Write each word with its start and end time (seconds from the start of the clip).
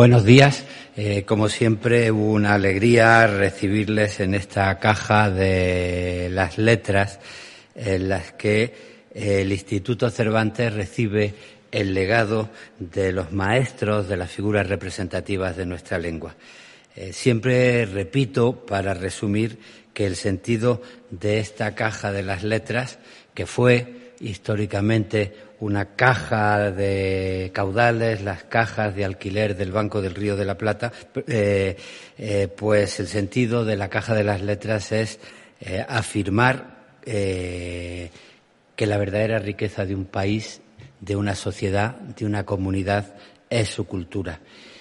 Buenos 0.00 0.24
días. 0.24 0.64
Eh, 0.96 1.24
como 1.26 1.50
siempre, 1.50 2.10
una 2.10 2.54
alegría 2.54 3.26
recibirles 3.26 4.20
en 4.20 4.34
esta 4.34 4.78
caja 4.78 5.28
de 5.30 6.30
las 6.32 6.56
letras 6.56 7.20
en 7.74 8.08
las 8.08 8.32
que 8.32 8.72
el 9.14 9.52
Instituto 9.52 10.08
Cervantes 10.08 10.72
recibe 10.72 11.34
el 11.70 11.92
legado 11.92 12.48
de 12.78 13.12
los 13.12 13.32
maestros 13.32 14.08
de 14.08 14.16
las 14.16 14.30
figuras 14.30 14.68
representativas 14.68 15.58
de 15.58 15.66
nuestra 15.66 15.98
lengua. 15.98 16.34
Eh, 16.96 17.12
siempre 17.12 17.84
repito, 17.84 18.64
para 18.64 18.94
resumir, 18.94 19.58
que 19.92 20.06
el 20.06 20.16
sentido 20.16 20.80
de 21.10 21.40
esta 21.40 21.74
caja 21.74 22.10
de 22.10 22.22
las 22.22 22.42
letras, 22.42 22.98
que 23.34 23.44
fue 23.44 23.99
históricamente 24.20 25.34
una 25.60 25.94
caja 25.96 26.70
de 26.70 27.50
caudales, 27.52 28.22
las 28.22 28.44
cajas 28.44 28.94
de 28.94 29.04
alquiler 29.04 29.56
del 29.56 29.72
Banco 29.72 30.00
del 30.00 30.14
Río 30.14 30.36
de 30.36 30.44
la 30.44 30.56
Plata, 30.56 30.92
eh, 31.26 31.76
eh, 32.18 32.48
pues 32.48 33.00
el 33.00 33.08
sentido 33.08 33.64
de 33.64 33.76
la 33.76 33.88
caja 33.88 34.14
de 34.14 34.24
las 34.24 34.42
letras 34.42 34.92
es 34.92 35.18
eh, 35.60 35.84
afirmar 35.86 36.78
que 37.02 38.10
la 38.78 38.98
verdadera 38.98 39.38
riqueza 39.38 39.84
de 39.84 39.94
un 39.94 40.04
país, 40.04 40.60
de 41.00 41.16
una 41.16 41.34
sociedad, 41.34 41.96
de 41.96 42.26
una 42.26 42.44
comunidad, 42.44 43.14
es 43.48 43.68
su 43.68 43.86
cultura 43.86 44.38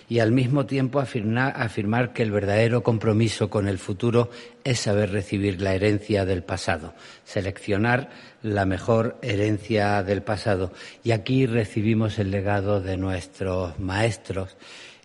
y 0.10 0.20
al 0.20 0.32
mismo 0.32 0.66
tiempo 0.66 1.00
afirmar, 1.00 2.14
que 2.14 2.24
el 2.24 2.32
verdadero 2.32 2.82
compromiso 2.82 3.52
con 3.52 3.68
el 3.68 3.78
futuro 3.78 4.32
es 4.64 4.80
saber 4.80 5.12
recibir 5.12 5.62
la 5.62 5.76
herencia 5.76 6.26
del 6.26 6.44
pasado, 6.44 6.96
seleccionar 7.24 8.10
la 8.42 8.66
mejor 8.66 9.20
herencia 9.22 10.02
del 10.02 10.24
pasado. 10.24 10.74
Y 11.04 11.12
aquí 11.12 11.46
recibimos 11.46 12.18
el 12.18 12.32
legado 12.32 12.82
de 12.82 12.98
nuestros 12.98 13.80
maestros 13.80 14.58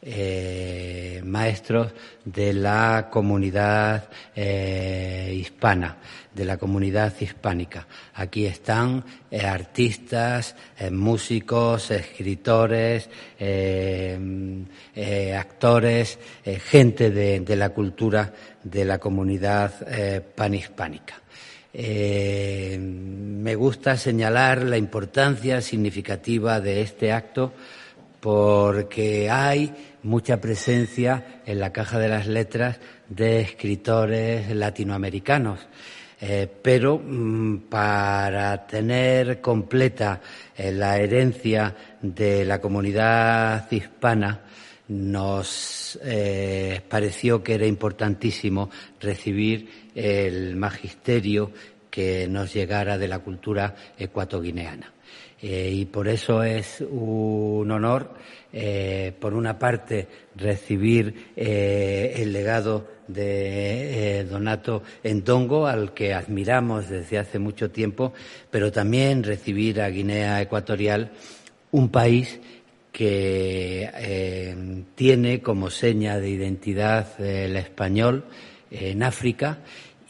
eh, 0.07 1.23
maestros 1.25 1.93
de 2.27 2.53
la 2.53 3.09
comunidad 3.11 4.11
eh, 4.37 5.35
hispana, 5.35 5.97
de 6.35 6.45
la 6.45 6.59
comunidad 6.59 7.15
hispánica. 7.19 7.87
Aquí 8.13 8.45
están 8.45 9.03
eh, 9.31 9.41
artistas, 9.47 10.57
músicos, 10.91 11.91
escritores, 11.91 13.09
actores, 15.35 16.19
gente 16.67 17.11
de, 17.11 17.57
la 17.57 17.71
cultura 17.71 18.31
de 18.63 18.85
la 18.85 18.99
comunidad 18.99 19.73
panhispánica. 20.35 21.15
me 21.73 23.55
gusta 23.55 23.97
señalar 23.97 24.65
la 24.65 24.77
importancia 24.77 25.63
significativa 25.63 26.61
de 26.61 26.83
este 26.83 27.11
acto 27.11 27.55
porque 28.25 29.29
hay 29.29 29.71
mucha 30.03 30.41
presencia 30.41 31.43
en 31.45 31.61
la 31.61 31.75
caja 31.75 31.99
de 31.99 32.09
las 32.09 32.27
letras 32.27 32.81
de 33.07 33.43
escritores 33.43 34.51
latinoamericanos. 34.57 35.61
Eh, 36.23 36.49
pero 36.63 36.99
mm, 36.99 37.69
para 37.69 38.67
tener 38.67 39.43
completa 39.43 40.23
eh, 40.57 40.73
la 40.73 40.97
herencia 40.97 41.77
de 42.01 42.47
la 42.47 42.63
comunidad 42.63 43.71
hispana, 43.71 44.41
nos 44.89 45.99
eh, 46.03 46.81
pareció 46.89 47.43
que 47.43 47.57
era 47.57 47.67
importantísimo 47.67 48.71
recibir 49.03 49.91
el 49.95 50.57
magisterio 50.57 51.51
que 51.91 52.27
nos 52.27 52.55
llegara 52.55 52.97
de 52.97 53.09
la 53.09 53.19
cultura 53.19 53.75
ecuatoguineana. 53.99 54.94
Eh, 55.43 55.71
y 55.73 55.85
por 55.85 56.09
eso 56.09 56.43
es 56.43 56.81
un 56.81 57.71
honor, 57.71 58.15
eh, 58.53 59.13
por 59.19 59.35
una 59.35 59.59
parte, 59.59 60.09
recibir 60.37 61.33
eh, 61.37 62.15
el 62.17 62.33
legado 62.33 62.89
de 63.09 64.25
Donato 64.25 64.83
Endongo, 65.03 65.67
al 65.67 65.93
que 65.93 66.15
admiramos 66.15 66.89
desde 66.89 67.19
hace 67.19 67.39
mucho 67.39 67.71
tiempo, 67.71 68.15
pero 68.51 68.73
también 68.73 69.23
recibir 69.23 69.83
a 69.83 69.91
Guinea 69.91 70.41
Ecuatorial, 70.41 71.13
un 71.73 71.91
país 71.91 72.41
que 72.91 74.55
tiene 74.95 75.43
como 75.43 75.69
seña 75.69 76.19
de 76.21 76.31
identidad 76.31 77.21
el 77.21 77.57
español 77.57 78.25
en 78.71 79.03
África 79.03 79.59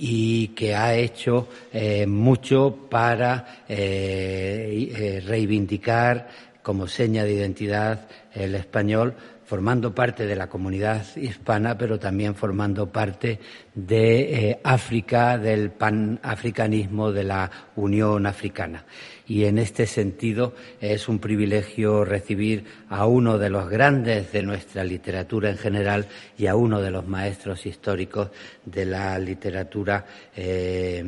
y 0.06 0.48
que 0.48 0.74
ha 0.74 0.94
hecho 0.94 1.48
eh, 1.72 2.06
mucho 2.06 2.76
para 2.90 3.62
eh, 3.66 4.92
eh, 4.94 5.22
reivindicar 5.26 6.28
como 6.62 6.86
seña 6.86 7.24
de 7.24 7.32
identidad 7.32 8.06
el 8.34 8.54
español 8.54 9.14
formando 9.54 9.94
parte 9.94 10.26
de 10.26 10.34
la 10.34 10.48
comunidad 10.48 11.06
hispana, 11.14 11.78
pero 11.78 11.96
también 11.96 12.34
formando 12.34 12.90
parte 12.90 13.38
de 13.72 14.50
eh, 14.50 14.60
África, 14.64 15.38
del 15.38 15.70
panafricanismo 15.70 17.12
de 17.12 17.22
la 17.22 17.48
Unión 17.76 18.26
Africana. 18.26 18.84
Y 19.28 19.44
en 19.44 19.58
este 19.58 19.86
sentido 19.86 20.54
es 20.80 21.08
un 21.08 21.20
privilegio 21.20 22.04
recibir 22.04 22.64
a 22.88 23.06
uno 23.06 23.38
de 23.38 23.48
los 23.48 23.70
grandes 23.70 24.32
de 24.32 24.42
nuestra 24.42 24.82
literatura 24.82 25.50
en 25.50 25.56
general 25.56 26.08
y 26.36 26.48
a 26.48 26.56
uno 26.56 26.80
de 26.80 26.90
los 26.90 27.06
maestros 27.06 27.64
históricos 27.64 28.30
de 28.64 28.84
la 28.86 29.16
literatura 29.20 30.04
eh, 30.36 31.00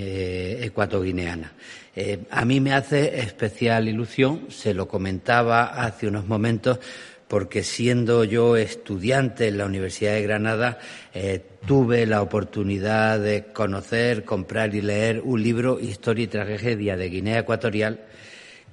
eh, 0.00 0.60
ecuatoguineana. 0.64 1.52
a 2.30 2.44
mí 2.44 2.60
me 2.60 2.72
hace 2.72 3.20
especial 3.20 3.86
ilusión, 3.86 4.46
se 4.50 4.74
lo 4.74 4.88
comentaba 4.88 5.66
hace 5.84 6.08
unos 6.08 6.26
momentos, 6.26 6.80
porque 7.32 7.64
siendo 7.64 8.24
yo 8.24 8.58
estudiante 8.58 9.48
en 9.48 9.56
la 9.56 9.64
Universidad 9.64 10.12
de 10.12 10.22
Granada, 10.22 10.78
eh, 11.14 11.42
tuve 11.66 12.04
la 12.04 12.20
oportunidad 12.20 13.18
de 13.18 13.44
conocer, 13.54 14.26
comprar 14.26 14.74
y 14.74 14.82
leer 14.82 15.22
un 15.24 15.42
libro, 15.42 15.80
Historia 15.80 16.24
y 16.24 16.26
Tragedia 16.26 16.94
de 16.94 17.08
Guinea 17.08 17.38
Ecuatorial, 17.38 18.00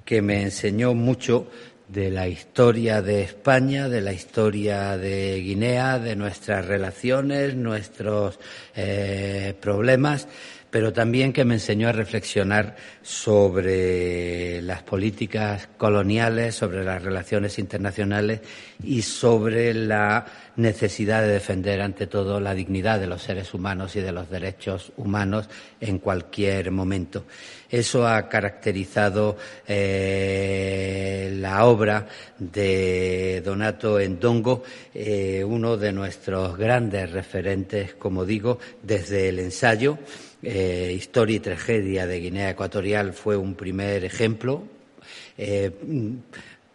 que 0.04 0.20
me 0.20 0.42
enseñó 0.42 0.92
mucho 0.92 1.50
de 1.88 2.10
la 2.10 2.28
historia 2.28 3.00
de 3.00 3.22
España, 3.22 3.88
de 3.88 4.02
la 4.02 4.12
historia 4.12 4.98
de 4.98 5.40
Guinea, 5.40 5.98
de 5.98 6.14
nuestras 6.14 6.66
relaciones, 6.66 7.56
nuestros 7.56 8.38
eh, 8.76 9.54
problemas 9.58 10.28
pero 10.70 10.92
también 10.92 11.32
que 11.32 11.44
me 11.44 11.54
enseñó 11.54 11.88
a 11.88 11.92
reflexionar 11.92 12.76
sobre 13.02 14.62
las 14.62 14.82
políticas 14.82 15.68
coloniales, 15.76 16.54
sobre 16.54 16.84
las 16.84 17.02
relaciones 17.02 17.58
internacionales 17.58 18.40
y 18.82 19.02
sobre 19.02 19.74
la 19.74 20.24
necesidad 20.56 21.22
de 21.22 21.28
defender 21.28 21.80
ante 21.80 22.06
todo 22.06 22.40
la 22.40 22.54
dignidad 22.54 23.00
de 23.00 23.06
los 23.06 23.22
seres 23.22 23.54
humanos 23.54 23.96
y 23.96 24.00
de 24.00 24.12
los 24.12 24.30
derechos 24.30 24.92
humanos 24.96 25.48
en 25.80 25.98
cualquier 25.98 26.70
momento. 26.70 27.24
Eso 27.70 28.06
ha 28.06 28.28
caracterizado 28.28 29.36
eh, 29.66 31.32
la 31.36 31.64
obra 31.64 32.06
de 32.38 33.42
Donato 33.44 34.00
Endongo, 34.00 34.64
eh, 34.92 35.44
uno 35.44 35.76
de 35.76 35.92
nuestros 35.92 36.56
grandes 36.56 37.12
referentes, 37.12 37.94
como 37.94 38.24
digo, 38.24 38.58
desde 38.82 39.28
el 39.28 39.38
ensayo 39.38 39.98
eh, 40.42 40.92
Historia 40.96 41.36
y 41.36 41.40
Tragedia 41.40 42.06
de 42.06 42.20
Guinea 42.20 42.50
Ecuatorial 42.50 43.12
fue 43.12 43.36
un 43.36 43.54
primer 43.54 44.04
ejemplo. 44.04 44.64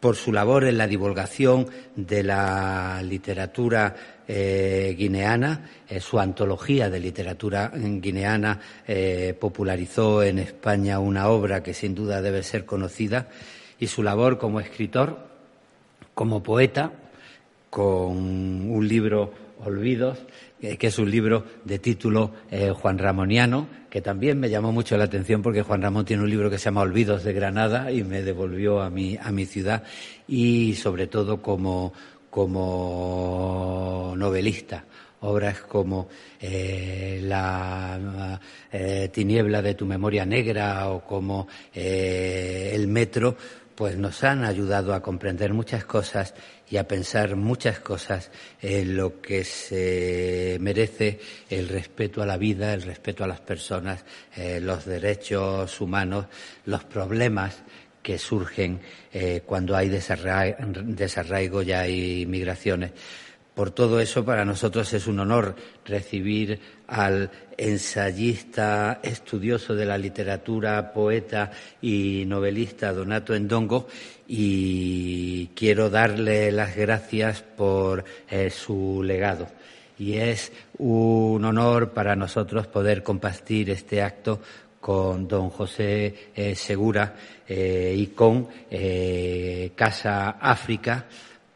Por 0.05 0.17
su 0.17 0.31
labor 0.31 0.65
en 0.65 0.77
la 0.77 0.85
divulgación 0.85 1.65
de 1.95 2.21
la 2.21 3.01
literatura 3.01 3.95
eh, 4.27 4.93
guineana, 4.95 5.67
su 5.99 6.19
antología 6.19 6.91
de 6.91 6.99
literatura 6.99 7.71
guineana 7.73 8.59
popularizó 9.39 10.21
en 10.21 10.37
España 10.37 10.99
una 10.99 11.29
obra 11.29 11.63
que 11.63 11.73
sin 11.73 11.95
duda 11.95 12.21
debe 12.21 12.43
ser 12.43 12.65
conocida 12.65 13.29
y 13.79 13.87
su 13.87 14.03
labor 14.03 14.37
como 14.37 14.59
escritor, 14.59 15.27
como 16.13 16.43
poeta, 16.43 16.91
con 17.71 18.69
un 18.69 18.87
libro 18.87 19.33
Olvidos, 19.65 20.19
que 20.59 20.87
es 20.87 20.99
un 20.99 21.11
libro 21.11 21.43
de 21.63 21.79
título 21.79 22.31
eh, 22.49 22.71
Juan 22.71 22.97
Ramoniano, 22.97 23.67
que 23.89 24.01
también 24.01 24.39
me 24.39 24.49
llamó 24.49 24.71
mucho 24.71 24.97
la 24.97 25.03
atención 25.05 25.41
porque 25.41 25.61
Juan 25.61 25.81
Ramón 25.81 26.05
tiene 26.05 26.23
un 26.23 26.29
libro 26.29 26.49
que 26.49 26.57
se 26.57 26.65
llama 26.65 26.81
Olvidos 26.81 27.23
de 27.23 27.33
Granada 27.33 27.91
y 27.91 28.03
me 28.03 28.21
devolvió 28.21 28.81
a 28.81 28.89
mi, 28.89 29.17
a 29.17 29.31
mi 29.31 29.45
ciudad. 29.45 29.83
Y 30.27 30.75
sobre 30.75 31.07
todo 31.07 31.41
como, 31.41 31.93
como 32.29 34.13
novelista. 34.17 34.85
Obras 35.21 35.61
como 35.61 36.07
eh, 36.39 37.19
La 37.23 38.39
eh, 38.71 39.09
tiniebla 39.11 39.61
de 39.61 39.73
tu 39.73 39.85
memoria 39.85 40.23
negra 40.23 40.89
o 40.89 41.03
como 41.03 41.47
El 41.73 42.87
metro, 42.87 43.35
pues 43.75 43.97
nos 43.97 44.23
han 44.23 44.45
ayudado 44.45 44.93
a 44.93 45.01
comprender 45.01 45.53
muchas 45.53 45.85
cosas 45.85 46.33
y 46.69 46.77
a 46.77 46.87
pensar 46.87 47.35
muchas 47.35 47.79
cosas 47.79 48.31
en 48.61 48.95
lo 48.95 49.21
que 49.21 49.43
se 49.43 50.57
merece 50.61 51.19
el 51.49 51.67
respeto 51.67 52.21
a 52.21 52.25
la 52.25 52.37
vida, 52.37 52.73
el 52.73 52.81
respeto 52.81 53.23
a 53.23 53.27
las 53.27 53.41
personas, 53.41 54.03
eh, 54.35 54.59
los 54.61 54.85
derechos 54.85 55.79
humanos, 55.81 56.25
los 56.65 56.83
problemas 56.85 57.63
que 58.01 58.17
surgen 58.17 58.79
eh, 59.11 59.41
cuando 59.45 59.75
hay 59.75 59.89
desarraigo, 59.89 61.61
y 61.63 61.71
hay 61.71 62.25
migraciones. 62.27 62.91
Por 63.55 63.71
todo 63.71 64.01
eso, 64.01 64.25
para 64.25 64.43
nosotros 64.43 64.91
es 64.91 65.07
un 65.07 65.17
honor 65.21 65.55
recibir 65.85 66.59
al 66.87 67.31
ensayista 67.57 68.99
estudioso 69.01 69.73
de 69.75 69.85
la 69.85 69.97
literatura, 69.97 70.91
poeta 70.91 71.51
y 71.81 72.25
novelista 72.27 72.91
Donato 72.91 73.33
Endongo 73.33 73.87
y 74.27 75.47
quiero 75.55 75.89
darle 75.89 76.51
las 76.51 76.75
gracias 76.75 77.43
por 77.43 78.03
eh, 78.29 78.49
su 78.49 79.01
legado. 79.01 79.47
Y 79.97 80.17
es 80.17 80.51
un 80.77 81.45
honor 81.45 81.91
para 81.91 82.13
nosotros 82.13 82.67
poder 82.67 83.03
compartir 83.03 83.69
este 83.69 84.01
acto 84.01 84.41
con 84.81 85.29
don 85.29 85.49
José 85.49 86.31
eh, 86.35 86.55
Segura 86.55 87.15
eh, 87.47 87.95
y 87.97 88.07
con 88.07 88.49
Casa 89.75 90.31
África, 90.31 91.05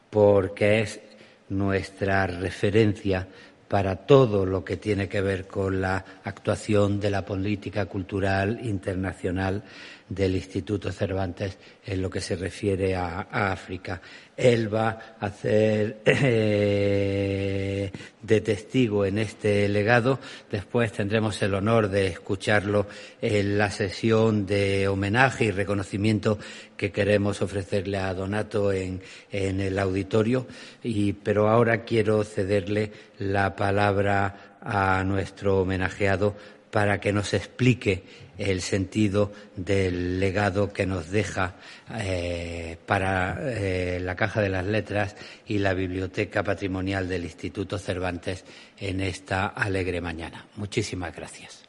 porque 0.09 0.79
es 0.79 1.08
nuestra 1.49 2.27
referencia 2.27 3.27
para 3.67 3.95
todo 3.95 4.45
lo 4.45 4.65
que 4.65 4.77
tiene 4.77 5.07
que 5.07 5.21
ver 5.21 5.47
con 5.47 5.79
la 5.79 6.03
actuación 6.23 6.99
de 6.99 7.11
la 7.11 7.25
política 7.25 7.85
cultural 7.85 8.59
internacional 8.63 9.63
del 10.09 10.35
Instituto 10.35 10.91
Cervantes 10.91 11.57
en 11.85 12.01
lo 12.01 12.09
que 12.09 12.19
se 12.19 12.35
refiere 12.35 12.95
a, 12.95 13.21
África. 13.51 14.01
Él 14.35 14.73
va 14.73 15.15
a 15.19 15.25
hacer 15.27 16.01
eh, 16.05 17.91
de 18.21 18.41
testigo 18.41 19.05
en 19.05 19.19
este 19.19 19.69
legado. 19.69 20.19
Después 20.51 20.91
tendremos 20.91 21.41
el 21.41 21.53
honor 21.53 21.89
de 21.89 22.07
escucharlo 22.07 22.87
en 23.21 23.57
la 23.57 23.69
sesión 23.69 24.45
de 24.45 24.87
homenaje 24.87 25.45
y 25.45 25.51
reconocimiento 25.51 26.39
que 26.75 26.91
queremos 26.91 27.41
ofrecerle 27.41 27.97
a 27.97 28.13
Donato 28.13 28.73
en, 28.73 29.01
en 29.31 29.61
el 29.61 29.77
auditorio. 29.77 30.47
Y, 30.83 31.13
pero 31.13 31.49
ahora 31.49 31.83
quiero 31.83 32.23
cederle 32.23 32.91
la 33.19 33.55
palabra 33.55 34.57
a 34.61 35.03
nuestro 35.03 35.61
homenajeado 35.61 36.35
para 36.71 36.99
que 36.99 37.11
nos 37.11 37.33
explique 37.33 38.03
el 38.37 38.61
sentido 38.61 39.31
del 39.55 40.19
legado 40.19 40.71
que 40.71 40.85
nos 40.85 41.09
deja 41.09 41.55
eh, 41.99 42.77
para 42.85 43.37
eh, 43.41 43.99
la 43.99 44.15
Caja 44.15 44.41
de 44.41 44.49
las 44.49 44.65
Letras 44.65 45.15
y 45.45 45.59
la 45.59 45.73
Biblioteca 45.73 46.41
Patrimonial 46.43 47.09
del 47.09 47.25
Instituto 47.25 47.77
Cervantes 47.77 48.45
en 48.77 49.01
esta 49.01 49.47
alegre 49.47 49.99
mañana. 49.99 50.47
Muchísimas 50.55 51.13
gracias. 51.13 51.63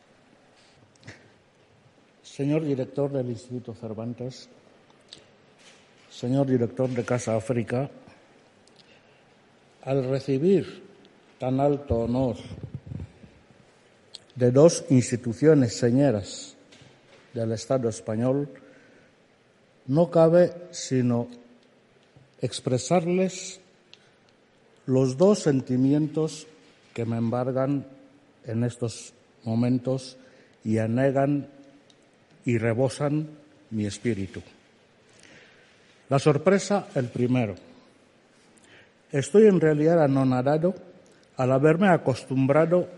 Señor 2.22 2.64
director 2.64 3.10
del 3.10 3.30
Instituto 3.30 3.74
Cervantes, 3.74 4.48
señor 6.08 6.46
director 6.46 6.88
de 6.88 7.04
Casa 7.04 7.36
África, 7.36 7.90
al 9.82 10.04
recibir 10.08 10.84
tan 11.38 11.58
alto 11.58 12.00
honor 12.00 12.36
de 14.36 14.50
dos 14.50 14.84
instituciones 14.90 15.76
señeras 15.76 16.56
del 17.34 17.52
Estado 17.52 17.88
español, 17.88 18.48
no 19.86 20.10
cabe 20.10 20.52
sino 20.70 21.28
expresarles 22.40 23.60
los 24.86 25.16
dos 25.16 25.40
sentimientos 25.40 26.46
que 26.94 27.04
me 27.04 27.16
embargan 27.16 27.86
en 28.46 28.64
estos 28.64 29.12
momentos 29.44 30.16
y 30.64 30.78
anegan 30.78 31.48
y 32.44 32.58
rebosan 32.58 33.28
mi 33.70 33.86
espíritu. 33.86 34.42
La 36.08 36.18
sorpresa, 36.18 36.88
el 36.94 37.08
primero. 37.08 37.54
Estoy 39.12 39.46
en 39.46 39.60
realidad 39.60 40.02
anonadado 40.02 40.74
al 41.36 41.52
haberme 41.52 41.88
acostumbrado 41.88 42.88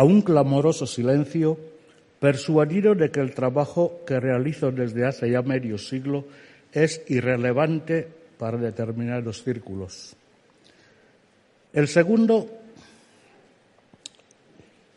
a 0.00 0.02
un 0.02 0.22
clamoroso 0.22 0.86
silencio, 0.86 1.58
persuadido 2.20 2.94
de 2.94 3.10
que 3.10 3.20
el 3.20 3.34
trabajo 3.34 4.00
que 4.06 4.18
realizo 4.18 4.72
desde 4.72 5.04
hace 5.04 5.30
ya 5.30 5.42
medio 5.42 5.76
siglo 5.76 6.24
es 6.72 7.02
irrelevante 7.08 8.08
para 8.38 8.56
determinados 8.56 9.44
círculos. 9.44 10.16
El 11.74 11.86
segundo, 11.86 12.48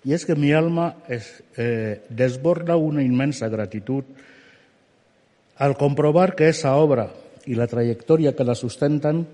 y 0.06 0.14
es 0.14 0.26
que 0.26 0.36
mi 0.36 0.54
alma 0.54 0.96
eh, 1.10 2.04
desborda 2.08 2.78
una 2.78 3.04
inmensa 3.04 3.50
gratitud 3.50 4.06
al 5.58 5.76
comprobar 5.76 6.34
que 6.34 6.48
esa 6.48 6.78
obra 6.78 7.12
y 7.46 7.56
la 7.56 7.68
trayectoria 7.68 8.38
que 8.38 8.46
la 8.46 8.56
sustentan 8.56 9.28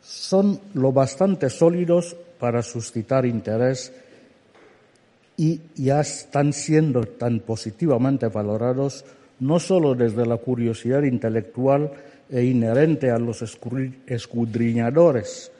son 0.00 0.60
lo 0.74 0.92
bastante 0.92 1.50
sólidos 1.50 2.14
para 2.42 2.60
suscitar 2.60 3.24
interés 3.24 3.94
y 5.36 5.60
ya 5.76 6.00
están 6.00 6.52
siendo 6.52 7.02
tan 7.02 7.38
positivamente 7.38 8.26
valorados 8.26 9.04
no 9.38 9.60
solo 9.60 9.94
desde 9.94 10.26
la 10.26 10.38
curiosidad 10.38 11.04
intelectual 11.04 11.92
e 12.28 12.42
inherente 12.42 13.12
a 13.12 13.18
los 13.20 13.42
escudriñadores 13.42 15.52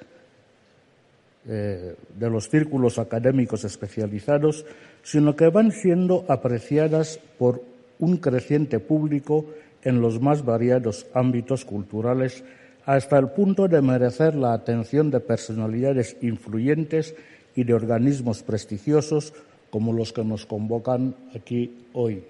eh, 1.46 1.94
de 2.18 2.30
los 2.30 2.48
círculos 2.48 2.98
académicos 2.98 3.62
especializados, 3.62 4.66
sino 5.04 5.36
que 5.36 5.50
van 5.50 5.70
siendo 5.70 6.24
apreciadas 6.26 7.20
por 7.38 7.62
un 8.00 8.16
creciente 8.16 8.80
público 8.80 9.46
en 9.84 10.00
los 10.00 10.20
más 10.20 10.44
variados 10.44 11.06
ámbitos 11.14 11.64
culturales 11.64 12.42
hasta 12.84 13.18
el 13.18 13.28
punto 13.28 13.68
de 13.68 13.80
merecer 13.80 14.34
la 14.34 14.54
atención 14.54 15.10
de 15.10 15.20
personalidades 15.20 16.16
influyentes 16.20 17.14
y 17.54 17.64
de 17.64 17.74
organismos 17.74 18.42
prestigiosos 18.42 19.32
como 19.70 19.92
los 19.92 20.12
que 20.12 20.24
nos 20.24 20.46
convocan 20.46 21.14
aquí 21.34 21.84
hoy. 21.92 22.24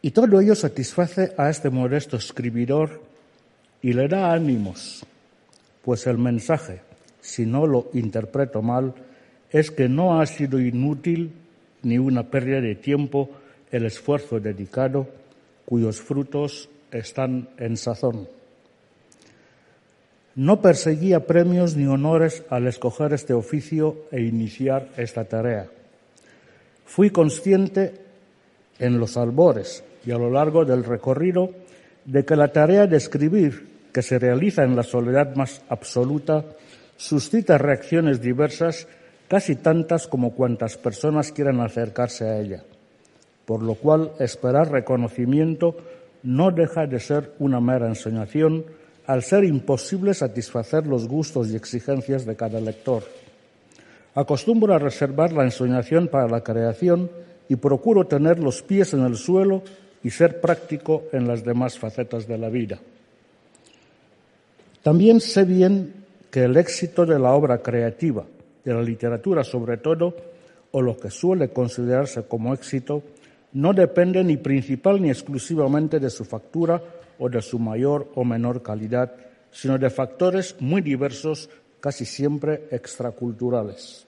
Y 0.00 0.10
todo 0.12 0.40
ello 0.40 0.54
satisface 0.54 1.32
a 1.36 1.50
este 1.50 1.70
modesto 1.70 2.16
escribidor 2.16 3.02
y 3.82 3.92
le 3.92 4.08
da 4.08 4.32
ánimos, 4.32 5.04
pues 5.84 6.06
el 6.06 6.18
mensaje, 6.18 6.80
si 7.20 7.46
no 7.46 7.66
lo 7.66 7.90
interpreto 7.94 8.62
mal, 8.62 8.94
es 9.50 9.70
que 9.70 9.88
no 9.88 10.20
ha 10.20 10.26
sido 10.26 10.60
inútil 10.60 11.32
ni 11.82 11.98
una 11.98 12.24
pérdida 12.24 12.60
de 12.60 12.74
tiempo 12.74 13.30
el 13.70 13.86
esfuerzo 13.86 14.40
dedicado, 14.40 15.08
cuyos 15.64 16.00
frutos 16.00 16.68
están 16.92 17.48
en 17.58 17.76
sazón. 17.76 18.28
No 20.34 20.62
perseguía 20.62 21.26
premios 21.26 21.76
ni 21.76 21.86
honores 21.86 22.44
al 22.48 22.68
escoger 22.68 23.12
este 23.12 23.34
oficio 23.34 24.06
e 24.12 24.22
iniciar 24.22 24.88
esta 24.96 25.24
tarea. 25.24 25.66
Fui 26.86 27.10
consciente 27.10 27.94
en 28.78 29.00
los 29.00 29.16
albores 29.16 29.82
y 30.06 30.12
a 30.12 30.18
lo 30.18 30.30
largo 30.30 30.64
del 30.64 30.84
recorrido 30.84 31.50
de 32.04 32.24
que 32.24 32.36
la 32.36 32.52
tarea 32.52 32.86
de 32.86 32.96
escribir, 32.96 33.66
que 33.92 34.00
se 34.00 34.18
realiza 34.18 34.62
en 34.62 34.76
la 34.76 34.84
soledad 34.84 35.34
más 35.34 35.60
absoluta, 35.68 36.44
suscita 36.96 37.58
reacciones 37.58 38.20
diversas, 38.20 38.86
casi 39.28 39.56
tantas 39.56 40.06
como 40.06 40.34
cuantas 40.34 40.76
personas 40.76 41.32
quieran 41.32 41.60
acercarse 41.60 42.28
a 42.28 42.38
ella, 42.38 42.62
por 43.44 43.62
lo 43.62 43.74
cual 43.74 44.12
esperar 44.20 44.70
reconocimiento 44.70 45.76
no 46.22 46.50
deja 46.50 46.86
de 46.86 47.00
ser 47.00 47.32
una 47.38 47.60
mera 47.60 47.88
ensoñación 47.88 48.64
al 49.06 49.22
ser 49.22 49.44
imposible 49.44 50.12
satisfacer 50.12 50.86
los 50.86 51.08
gustos 51.08 51.48
y 51.48 51.56
exigencias 51.56 52.26
de 52.26 52.36
cada 52.36 52.60
lector. 52.60 53.04
Acostumbro 54.14 54.74
a 54.74 54.78
reservar 54.78 55.32
la 55.32 55.44
ensoñación 55.44 56.08
para 56.08 56.28
la 56.28 56.42
creación 56.42 57.10
y 57.48 57.56
procuro 57.56 58.06
tener 58.06 58.38
los 58.38 58.62
pies 58.62 58.92
en 58.92 59.04
el 59.04 59.16
suelo 59.16 59.62
y 60.02 60.10
ser 60.10 60.40
práctico 60.40 61.04
en 61.12 61.26
las 61.26 61.44
demás 61.44 61.78
facetas 61.78 62.26
de 62.26 62.38
la 62.38 62.48
vida. 62.48 62.78
También 64.82 65.20
sé 65.20 65.44
bien 65.44 65.94
que 66.30 66.44
el 66.44 66.56
éxito 66.56 67.06
de 67.06 67.18
la 67.18 67.32
obra 67.32 67.58
creativa, 67.58 68.24
de 68.64 68.74
la 68.74 68.82
literatura 68.82 69.44
sobre 69.44 69.78
todo, 69.78 70.14
o 70.70 70.82
lo 70.82 70.96
que 70.96 71.10
suele 71.10 71.48
considerarse 71.48 72.24
como 72.24 72.52
éxito, 72.52 73.02
no 73.52 73.72
depende 73.72 74.22
ni 74.24 74.36
principal 74.36 75.00
ni 75.00 75.10
exclusivamente 75.10 75.98
de 75.98 76.10
su 76.10 76.24
factura 76.24 76.82
o 77.18 77.28
de 77.28 77.42
su 77.42 77.58
mayor 77.58 78.10
o 78.14 78.24
menor 78.24 78.62
calidad, 78.62 79.14
sino 79.50 79.78
de 79.78 79.90
factores 79.90 80.56
muy 80.60 80.82
diversos, 80.82 81.48
casi 81.80 82.04
siempre 82.04 82.68
extraculturales. 82.70 84.06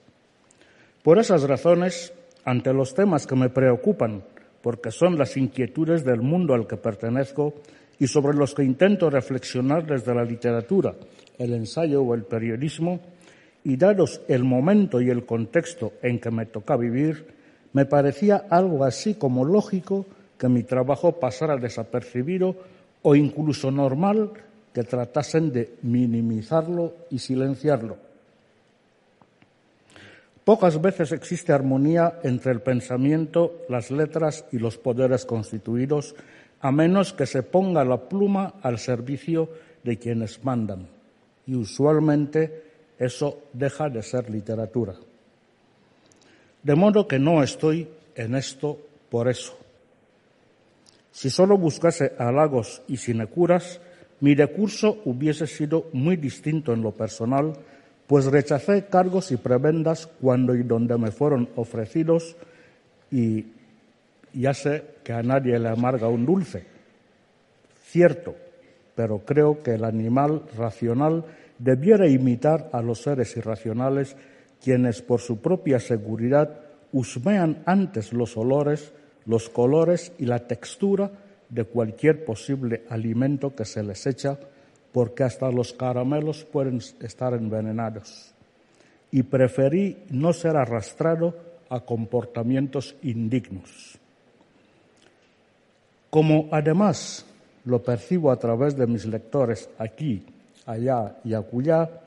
Por 1.03 1.17
esas 1.17 1.43
razones, 1.43 2.13
ante 2.45 2.73
los 2.73 2.93
temas 2.93 3.25
que 3.25 3.35
me 3.35 3.49
preocupan, 3.49 4.23
porque 4.61 4.91
son 4.91 5.17
las 5.17 5.35
inquietudes 5.37 6.05
del 6.05 6.21
mundo 6.21 6.53
al 6.53 6.67
que 6.67 6.77
pertenezco 6.77 7.55
y 7.99 8.07
sobre 8.07 8.37
los 8.37 8.53
que 8.53 8.63
intento 8.63 9.09
reflexionar 9.09 9.85
desde 9.85 10.13
la 10.13 10.23
literatura, 10.23 10.93
el 11.37 11.53
ensayo 11.53 12.03
o 12.03 12.13
el 12.13 12.23
periodismo, 12.23 12.99
y 13.63 13.77
dados 13.77 14.21
el 14.27 14.43
momento 14.43 15.01
y 15.01 15.09
el 15.09 15.25
contexto 15.25 15.93
en 16.01 16.19
que 16.19 16.31
me 16.31 16.45
toca 16.47 16.77
vivir, 16.77 17.40
me 17.73 17.85
parecía 17.85 18.45
algo 18.49 18.83
así 18.83 19.15
como 19.15 19.45
lógico 19.45 20.05
que 20.37 20.49
mi 20.49 20.63
trabajo 20.63 21.19
pasara 21.19 21.57
desapercibido 21.57 22.55
o 23.03 23.15
incluso 23.15 23.71
normal 23.71 24.31
que 24.73 24.83
tratasen 24.83 25.51
de 25.51 25.75
minimizarlo 25.81 26.93
y 27.09 27.19
silenciarlo. 27.19 27.97
Pocas 30.43 30.81
veces 30.81 31.11
existe 31.11 31.53
armonía 31.53 32.19
entre 32.23 32.51
el 32.51 32.61
pensamiento, 32.61 33.61
las 33.69 33.91
letras 33.91 34.45
y 34.51 34.57
los 34.57 34.77
poderes 34.77 35.25
constituidos, 35.25 36.15
a 36.61 36.71
menos 36.71 37.13
que 37.13 37.27
se 37.27 37.43
ponga 37.43 37.85
la 37.85 38.09
pluma 38.09 38.55
al 38.61 38.79
servicio 38.79 39.49
de 39.83 39.97
quienes 39.97 40.43
mandan. 40.43 40.87
Y 41.45 41.55
usualmente 41.55 42.63
eso 42.97 43.43
deja 43.53 43.89
de 43.89 44.01
ser 44.01 44.29
literatura. 44.29 44.95
De 46.63 46.75
modo 46.75 47.07
que 47.07 47.19
no 47.19 47.43
estoy 47.43 47.87
en 48.15 48.35
esto 48.35 48.77
por 49.09 49.27
eso. 49.27 49.57
Si 51.11 51.29
solo 51.29 51.57
buscase 51.57 52.13
halagos 52.17 52.81
y 52.87 52.97
sinecuras, 52.97 53.81
mi 54.21 54.35
recurso 54.35 55.01
hubiese 55.05 55.47
sido 55.47 55.87
muy 55.93 56.15
distinto 56.15 56.73
en 56.73 56.81
lo 56.81 56.91
personal, 56.91 57.53
pues 58.07 58.25
rechacé 58.25 58.85
cargos 58.85 59.31
y 59.31 59.37
prebendas 59.37 60.07
cuando 60.07 60.55
y 60.55 60.63
donde 60.63 60.97
me 60.97 61.11
fueron 61.11 61.49
ofrecidos 61.55 62.35
y 63.09 63.45
ya 64.33 64.53
sé 64.53 64.83
que 65.03 65.13
a 65.13 65.23
nadie 65.23 65.57
le 65.59 65.69
amarga 65.69 66.07
un 66.07 66.25
dulce. 66.25 66.65
Cierto, 67.83 68.35
pero 68.95 69.19
creo 69.19 69.61
que 69.61 69.75
el 69.75 69.83
animal 69.83 70.43
racional 70.57 71.25
debiera 71.57 72.07
imitar 72.07 72.69
a 72.71 72.81
los 72.81 73.01
seres 73.01 73.35
irracionales, 73.35 74.15
quienes 74.63 75.01
por 75.01 75.19
su 75.19 75.39
propia 75.39 75.79
seguridad 75.79 76.59
husmean 76.91 77.63
antes 77.65 78.13
los 78.13 78.37
olores, 78.37 78.93
los 79.25 79.49
colores 79.49 80.11
y 80.19 80.25
la 80.25 80.39
textura 80.39 81.11
de 81.49 81.65
cualquier 81.65 82.23
posible 82.23 82.83
alimento 82.89 83.55
que 83.55 83.65
se 83.65 83.83
les 83.83 84.05
echa, 84.07 84.37
porque 84.91 85.23
hasta 85.23 85.51
los 85.51 85.73
caramelos 85.73 86.45
pueden 86.45 86.79
estar 87.01 87.33
envenenados. 87.33 88.33
Y 89.11 89.23
preferí 89.23 89.97
no 90.09 90.31
ser 90.31 90.55
arrastrado 90.55 91.35
a 91.69 91.81
comportamientos 91.81 92.95
indignos. 93.01 93.97
Como 96.09 96.49
además 96.51 97.25
lo 97.65 97.81
percibo 97.81 98.31
a 98.31 98.37
través 98.37 98.75
de 98.75 98.87
mis 98.87 99.05
lectores 99.05 99.69
aquí, 99.77 100.25
allá 100.65 101.17
y 101.23 101.33
acullá, 101.33 102.00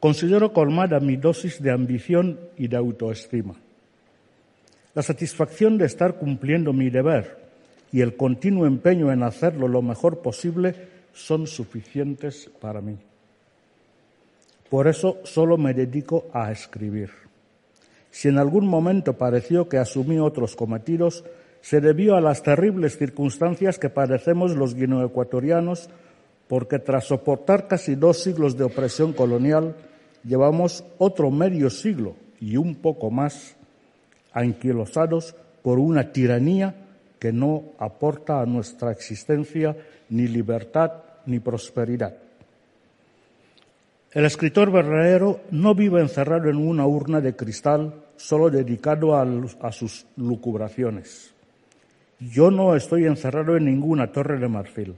considero 0.00 0.52
colmada 0.52 1.00
mi 1.00 1.16
dosis 1.16 1.62
de 1.62 1.70
ambición 1.70 2.38
y 2.56 2.68
de 2.68 2.76
autoestima. 2.76 3.54
La 4.94 5.02
satisfacción 5.02 5.78
de 5.78 5.86
estar 5.86 6.14
cumpliendo 6.14 6.72
mi 6.72 6.90
deber 6.90 7.36
y 7.92 8.00
el 8.00 8.16
continuo 8.16 8.66
empeño 8.66 9.12
en 9.12 9.22
hacerlo 9.22 9.68
lo 9.68 9.82
mejor 9.82 10.20
posible 10.20 10.74
son 11.12 11.46
suficientes 11.46 12.50
para 12.60 12.80
mí. 12.80 12.96
Por 14.70 14.88
eso 14.88 15.18
solo 15.24 15.56
me 15.56 15.74
dedico 15.74 16.26
a 16.32 16.50
escribir. 16.50 17.10
Si 18.10 18.28
en 18.28 18.38
algún 18.38 18.66
momento 18.66 19.14
pareció 19.14 19.68
que 19.68 19.78
asumí 19.78 20.18
otros 20.18 20.56
cometidos, 20.56 21.24
se 21.60 21.80
debió 21.80 22.16
a 22.16 22.20
las 22.20 22.42
terribles 22.42 22.96
circunstancias 22.96 23.78
que 23.78 23.90
padecemos 23.90 24.56
los 24.56 24.74
guineoecuatorianos, 24.74 25.90
porque 26.48 26.78
tras 26.78 27.06
soportar 27.06 27.66
casi 27.68 27.94
dos 27.94 28.22
siglos 28.22 28.56
de 28.56 28.64
opresión 28.64 29.12
colonial, 29.12 29.74
llevamos 30.24 30.84
otro 30.98 31.30
medio 31.30 31.70
siglo 31.70 32.14
y 32.40 32.56
un 32.56 32.76
poco 32.76 33.10
más 33.10 33.56
anquilosados 34.32 35.34
por 35.62 35.78
una 35.78 36.12
tiranía 36.12 36.74
que 37.18 37.32
no 37.32 37.72
aporta 37.78 38.40
a 38.40 38.46
nuestra 38.46 38.92
existencia 38.92 39.76
ni 40.10 40.28
libertad 40.28 40.92
ni 41.26 41.40
prosperidad. 41.40 42.16
El 44.12 44.24
escritor 44.24 44.70
verdadero 44.70 45.40
no 45.50 45.74
vive 45.74 46.00
encerrado 46.00 46.48
en 46.48 46.56
una 46.56 46.86
urna 46.86 47.20
de 47.20 47.34
cristal 47.34 47.94
solo 48.16 48.48
dedicado 48.48 49.16
a, 49.16 49.26
a, 49.60 49.72
sus 49.72 50.06
lucubraciones. 50.16 51.34
Yo 52.18 52.50
no 52.50 52.74
estoy 52.76 53.04
encerrado 53.04 53.56
en 53.56 53.66
ninguna 53.66 54.12
torre 54.12 54.38
de 54.38 54.48
marfil. 54.48 54.94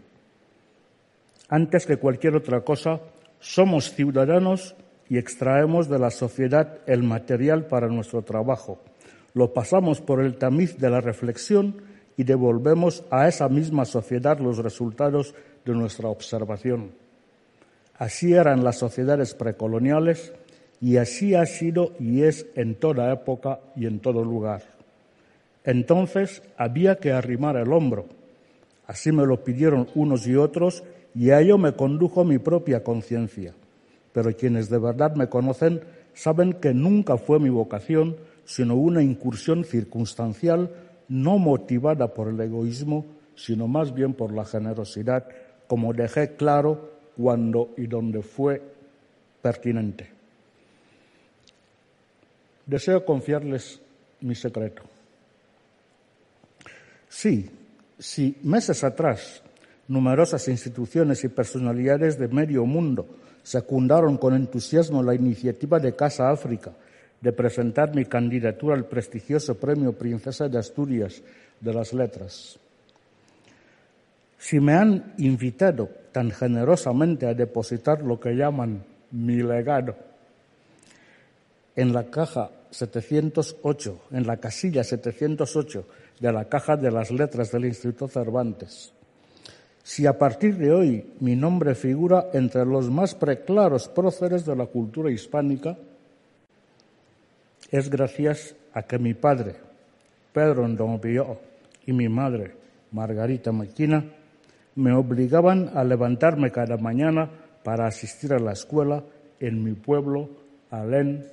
Antes 1.48 1.86
que 1.86 1.96
cualquier 1.96 2.36
otra 2.36 2.60
cosa, 2.60 3.00
somos 3.40 3.94
ciudadanos 3.94 4.76
y 5.08 5.16
extraemos 5.16 5.88
de 5.88 5.98
la 5.98 6.10
sociedad 6.10 6.78
el 6.86 7.02
material 7.02 7.66
para 7.66 7.88
nuestro 7.88 8.22
trabajo. 8.22 8.80
Lo 9.32 9.54
pasamos 9.54 10.00
por 10.00 10.20
el 10.20 10.36
tamiz 10.36 10.78
de 10.78 10.90
la 10.90 11.00
reflexión 11.00 11.82
y 12.16 12.24
devolvemos 12.24 13.04
a 13.10 13.28
esa 13.28 13.48
misma 13.48 13.86
sociedad 13.86 14.38
los 14.40 14.58
resultados 14.58 15.34
de 15.64 15.72
nuestra 15.72 16.08
observación. 16.08 16.92
Así 17.96 18.34
eran 18.34 18.62
las 18.62 18.78
sociedades 18.78 19.34
precoloniales 19.34 20.34
y 20.80 20.98
así 20.98 21.34
ha 21.34 21.46
sido 21.46 21.92
y 21.98 22.22
es 22.22 22.46
en 22.56 22.74
toda 22.74 23.12
época 23.12 23.60
y 23.74 23.86
en 23.86 24.00
todo 24.00 24.22
lugar. 24.22 24.62
Entonces 25.64 26.42
había 26.56 26.96
que 26.96 27.12
arrimar 27.12 27.56
el 27.56 27.72
hombro. 27.72 28.06
Así 28.86 29.12
me 29.12 29.26
lo 29.26 29.42
pidieron 29.44 29.88
unos 29.94 30.26
y 30.26 30.36
otros 30.36 30.82
y 31.18 31.32
a 31.32 31.40
ello 31.40 31.58
me 31.58 31.72
condujo 31.72 32.24
mi 32.24 32.38
propia 32.38 32.84
conciencia. 32.84 33.52
Pero 34.12 34.36
quienes 34.36 34.70
de 34.70 34.78
verdad 34.78 35.16
me 35.16 35.28
conocen 35.28 35.80
saben 36.14 36.52
que 36.52 36.72
nunca 36.72 37.16
fue 37.16 37.40
mi 37.40 37.48
vocación, 37.48 38.16
sino 38.44 38.76
una 38.76 39.02
incursión 39.02 39.64
circunstancial 39.64 40.70
no 41.08 41.38
motivada 41.38 42.14
por 42.14 42.28
el 42.28 42.40
egoísmo, 42.40 43.04
sino 43.34 43.66
más 43.66 43.92
bien 43.92 44.14
por 44.14 44.32
la 44.32 44.44
generosidad, 44.44 45.26
como 45.66 45.92
dejé 45.92 46.36
claro 46.36 46.92
cuando 47.16 47.70
y 47.76 47.88
donde 47.88 48.22
fue 48.22 48.62
pertinente. 49.42 50.08
Deseo 52.64 53.04
confiarles 53.04 53.80
mi 54.20 54.36
secreto. 54.36 54.84
Sí, 57.08 57.50
si 57.98 58.36
meses 58.44 58.84
atrás 58.84 59.42
numerosas 59.88 60.46
instituciones 60.48 61.24
y 61.24 61.28
personalidades 61.28 62.18
de 62.18 62.28
medio 62.28 62.64
mundo 62.66 63.06
secundaron 63.42 64.18
con 64.18 64.34
entusiasmo 64.34 65.02
la 65.02 65.14
iniciativa 65.14 65.78
de 65.78 65.96
Casa 65.96 66.30
África 66.30 66.72
de 67.20 67.32
presentar 67.32 67.94
mi 67.94 68.04
candidatura 68.04 68.76
al 68.76 68.84
prestigioso 68.84 69.56
Premio 69.56 69.92
Princesa 69.92 70.48
de 70.48 70.58
Asturias 70.58 71.22
de 71.60 71.74
las 71.74 71.92
Letras. 71.92 72.58
Si 74.38 74.60
me 74.60 74.74
han 74.74 75.14
invitado 75.18 75.88
tan 76.12 76.30
generosamente 76.30 77.26
a 77.26 77.34
depositar 77.34 78.02
lo 78.02 78.20
que 78.20 78.36
llaman 78.36 78.84
mi 79.10 79.42
legado 79.42 79.96
en 81.74 81.92
la 81.92 82.04
caja 82.04 82.50
708, 82.70 84.00
en 84.12 84.26
la 84.26 84.36
casilla 84.36 84.84
708 84.84 85.86
de 86.20 86.32
la 86.32 86.44
caja 86.44 86.76
de 86.76 86.90
las 86.90 87.10
letras 87.10 87.50
del 87.50 87.64
Instituto 87.64 88.06
Cervantes, 88.06 88.92
si 89.88 90.04
a 90.06 90.18
partir 90.18 90.58
de 90.58 90.70
hoy 90.70 91.14
mi 91.18 91.34
nombre 91.34 91.74
figura 91.74 92.26
entre 92.34 92.66
los 92.66 92.90
más 92.90 93.14
preclaros 93.14 93.88
próceres 93.88 94.44
de 94.44 94.54
la 94.54 94.66
cultura 94.66 95.10
hispánica, 95.10 95.78
es 97.70 97.88
gracias 97.88 98.54
a 98.74 98.82
que 98.82 98.98
mi 98.98 99.14
padre, 99.14 99.54
Pedro 100.34 100.68
Ndombió, 100.68 101.38
y 101.86 101.94
mi 101.94 102.06
madre, 102.06 102.52
Margarita 102.92 103.50
Maquina, 103.50 104.04
me 104.74 104.92
obligaban 104.92 105.70
a 105.74 105.82
levantarme 105.84 106.52
cada 106.52 106.76
mañana 106.76 107.30
para 107.64 107.86
asistir 107.86 108.34
a 108.34 108.38
la 108.38 108.52
escuela 108.52 109.02
en 109.40 109.64
mi 109.64 109.72
pueblo, 109.72 110.28
Alén, 110.70 111.24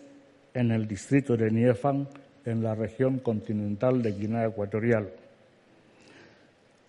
en 0.54 0.72
el 0.72 0.88
distrito 0.88 1.36
de 1.36 1.52
Niefan, 1.52 2.08
en 2.46 2.64
la 2.64 2.74
región 2.74 3.20
continental 3.20 4.02
de 4.02 4.14
Guinea 4.14 4.46
Ecuatorial. 4.46 5.25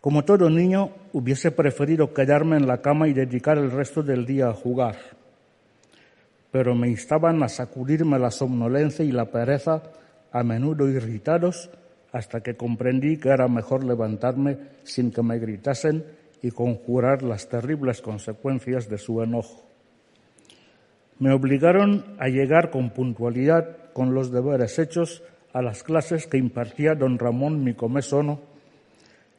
Como 0.07 0.23
todo 0.23 0.49
niño, 0.49 0.91
hubiese 1.15 1.51
preferido 1.51 2.15
quedarme 2.15 2.57
en 2.59 2.69
la 2.69 2.81
cama 2.81 3.09
y 3.09 3.13
dedicar 3.13 3.59
el 3.59 3.73
resto 3.73 4.05
del 4.05 4.25
día 4.25 4.47
a 4.47 4.53
jugar 4.53 4.95
pero 6.53 6.75
me 6.75 6.89
instaban 6.89 7.43
a 7.43 7.49
sacudirme 7.49 8.19
la 8.19 8.31
somnolencia 8.31 9.05
y 9.05 9.13
la 9.13 9.27
pereza, 9.27 9.83
a 10.33 10.43
menudo 10.43 10.89
irritados, 10.89 11.69
hasta 12.13 12.41
que 12.41 12.57
comprendí 12.57 13.19
que 13.19 13.29
era 13.29 13.47
mejor 13.47 13.85
levantarme 13.85 14.57
sin 14.83 15.11
que 15.11 15.23
me 15.23 15.39
gritasen 15.39 16.03
y 16.41 16.53
conjurar 16.53 17.23
las 17.23 17.51
terribles 17.51 18.01
consecuencias 18.01 18.89
de 18.89 18.97
su 18.97 19.23
enojo. 19.23 19.67
Me 21.19 21.31
obligaron 21.31 22.17
a 22.19 22.29
llegar 22.29 22.71
con 22.71 22.89
puntualidad, 22.89 23.93
con 23.93 24.15
los 24.15 24.31
deberes 24.31 24.79
hechos, 24.79 25.23
a 25.53 25.61
las 25.61 25.83
clases 25.83 26.27
que 26.27 26.39
impartía 26.39 26.95
don 26.95 27.19
Ramón 27.19 27.65
Micomesono, 27.65 28.41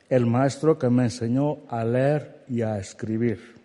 el 0.09 0.25
maestro 0.25 0.77
que 0.77 0.89
me 0.89 1.03
enseñó 1.03 1.57
a 1.69 1.83
leer 1.83 2.43
y 2.49 2.61
a 2.61 2.77
escribir. 2.77 3.55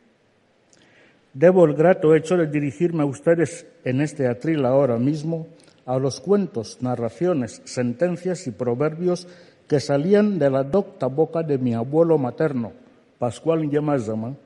Debo 1.34 1.64
el 1.64 1.74
grato 1.74 2.14
hecho 2.14 2.36
de 2.36 2.46
dirigirme 2.46 3.02
a 3.02 3.06
ustedes 3.06 3.66
en 3.84 4.00
este 4.00 4.28
atril 4.28 4.64
ahora 4.66 4.98
mismo 4.98 5.46
a 5.86 5.98
los 5.98 6.20
cuentos, 6.20 6.78
narraciones, 6.80 7.62
sentencias 7.64 8.46
y 8.46 8.50
proverbios 8.50 9.26
que 9.66 9.80
salían 9.80 10.38
de 10.38 10.50
la 10.50 10.62
docta 10.62 11.06
boca 11.06 11.42
de 11.42 11.58
mi 11.58 11.74
abuelo 11.74 12.18
materno, 12.18 12.72
Pascual 13.18 13.70
Yemazama, 13.70 14.36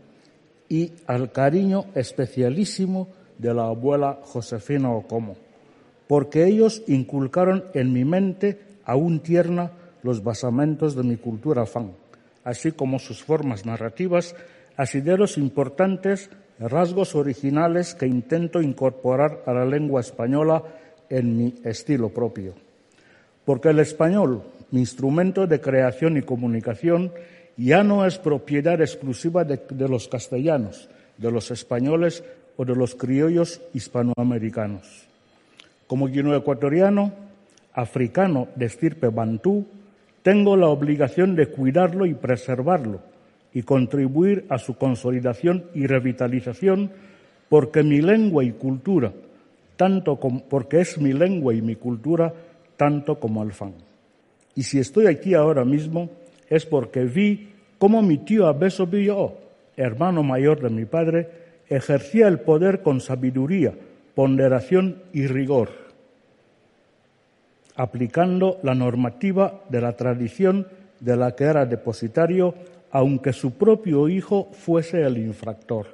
y 0.68 0.92
al 1.06 1.32
cariño 1.32 1.86
especialísimo 1.94 3.08
de 3.38 3.52
la 3.52 3.64
abuela 3.64 4.18
Josefina 4.22 4.90
Ocomo, 4.92 5.36
porque 6.06 6.46
ellos 6.46 6.82
inculcaron 6.86 7.64
en 7.74 7.92
mi 7.92 8.04
mente 8.04 8.60
aún 8.84 9.20
tierna 9.20 9.72
los 10.06 10.22
basamentos 10.22 10.94
de 10.94 11.02
mi 11.02 11.16
cultura 11.16 11.66
fan, 11.66 11.90
así 12.44 12.70
como 12.70 13.00
sus 13.00 13.24
formas 13.24 13.66
narrativas, 13.66 14.36
asideros 14.76 15.36
importantes, 15.36 16.30
rasgos 16.60 17.16
originales 17.16 17.94
que 17.96 18.06
intento 18.06 18.62
incorporar 18.62 19.42
a 19.46 19.52
la 19.52 19.64
lengua 19.64 20.00
española 20.00 20.62
en 21.10 21.36
mi 21.36 21.54
estilo 21.64 22.10
propio. 22.10 22.54
Porque 23.44 23.70
el 23.70 23.80
español, 23.80 24.42
mi 24.70 24.78
instrumento 24.80 25.46
de 25.48 25.60
creación 25.60 26.16
y 26.16 26.22
comunicación, 26.22 27.12
ya 27.56 27.82
no 27.82 28.06
es 28.06 28.18
propiedad 28.18 28.80
exclusiva 28.80 29.44
de, 29.44 29.88
los 29.88 30.06
castellanos, 30.06 30.88
de 31.18 31.32
los 31.32 31.50
españoles 31.50 32.22
o 32.56 32.64
de 32.64 32.76
los 32.76 32.94
criollos 32.94 33.60
hispanoamericanos. 33.74 35.08
Como 35.88 36.08
ecuatoriano, 36.08 37.12
africano 37.72 38.48
de 38.56 38.66
estirpe 38.66 39.08
bantú, 39.08 39.66
tengo 40.26 40.56
la 40.56 40.66
obligación 40.66 41.36
de 41.36 41.46
cuidarlo 41.46 42.04
y 42.04 42.14
preservarlo 42.14 43.00
y 43.54 43.62
contribuir 43.62 44.44
a 44.48 44.58
su 44.58 44.74
consolidación 44.76 45.66
y 45.72 45.86
revitalización 45.86 46.90
porque 47.48 47.84
mi 47.84 48.00
lengua 48.00 48.42
y 48.42 48.50
cultura, 48.50 49.12
tanto 49.76 50.18
porque 50.18 50.80
es 50.80 50.98
mi 50.98 51.12
lengua 51.12 51.54
y 51.54 51.62
mi 51.62 51.76
cultura 51.76 52.34
tanto 52.76 53.20
como 53.20 53.40
Alfán. 53.40 53.74
Y 54.56 54.64
si 54.64 54.80
estoy 54.80 55.06
aquí 55.06 55.34
ahora 55.34 55.64
mismo 55.64 56.10
es 56.50 56.66
porque 56.66 57.04
vi 57.04 57.50
cómo 57.78 58.02
mi 58.02 58.18
tío 58.18 58.48
Abeso 58.48 58.90
hermano 59.76 60.24
mayor 60.24 60.60
de 60.60 60.70
mi 60.70 60.86
padre, 60.86 61.28
ejercía 61.68 62.26
el 62.26 62.40
poder 62.40 62.82
con 62.82 63.00
sabiduría, 63.00 63.74
ponderación 64.16 65.04
y 65.12 65.28
rigor, 65.28 65.85
aplicando 67.76 68.58
la 68.62 68.74
normativa 68.74 69.62
de 69.68 69.80
la 69.80 69.92
tradición 69.92 70.66
de 71.00 71.16
la 71.16 71.36
que 71.36 71.44
era 71.44 71.66
depositario, 71.66 72.54
aunque 72.90 73.32
su 73.32 73.52
propio 73.52 74.08
hijo 74.08 74.48
fuese 74.52 75.02
el 75.02 75.18
infractor, 75.18 75.86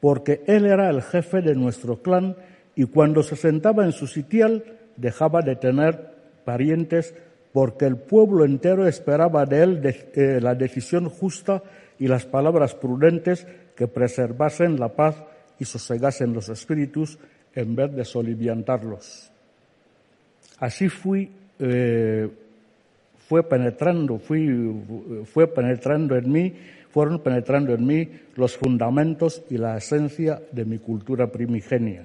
porque 0.00 0.42
él 0.46 0.66
era 0.66 0.90
el 0.90 1.02
jefe 1.02 1.42
de 1.42 1.54
nuestro 1.54 2.02
clan 2.02 2.36
y 2.74 2.84
cuando 2.84 3.22
se 3.22 3.36
sentaba 3.36 3.84
en 3.84 3.92
su 3.92 4.06
sitial 4.06 4.64
dejaba 4.96 5.42
de 5.42 5.56
tener 5.56 6.10
parientes 6.44 7.14
porque 7.52 7.86
el 7.86 7.96
pueblo 7.96 8.44
entero 8.44 8.86
esperaba 8.86 9.44
de 9.44 9.62
él 9.62 9.80
eh, 9.84 10.40
la 10.40 10.54
decisión 10.54 11.08
justa 11.08 11.62
y 11.98 12.08
las 12.08 12.24
palabras 12.24 12.74
prudentes 12.74 13.46
que 13.76 13.88
preservasen 13.88 14.78
la 14.78 14.88
paz 14.90 15.22
y 15.58 15.64
sosegasen 15.64 16.32
los 16.32 16.48
espíritus 16.48 17.18
en 17.54 17.74
vez 17.74 17.94
de 17.94 18.04
soliviantarlos. 18.04 19.29
Así 20.60 20.88
fui, 20.88 21.30
eh, 21.58 22.28
fue 23.26 23.42
penetrando, 23.42 24.18
fui, 24.18 25.24
fue 25.24 25.46
penetrando 25.46 26.16
en 26.16 26.30
mí, 26.30 26.54
fueron 26.90 27.20
penetrando 27.20 27.72
en 27.72 27.86
mí 27.86 28.08
los 28.36 28.56
fundamentos 28.56 29.42
y 29.48 29.56
la 29.56 29.76
esencia 29.78 30.42
de 30.52 30.64
mi 30.64 30.78
cultura 30.78 31.32
primigenia. 31.32 32.04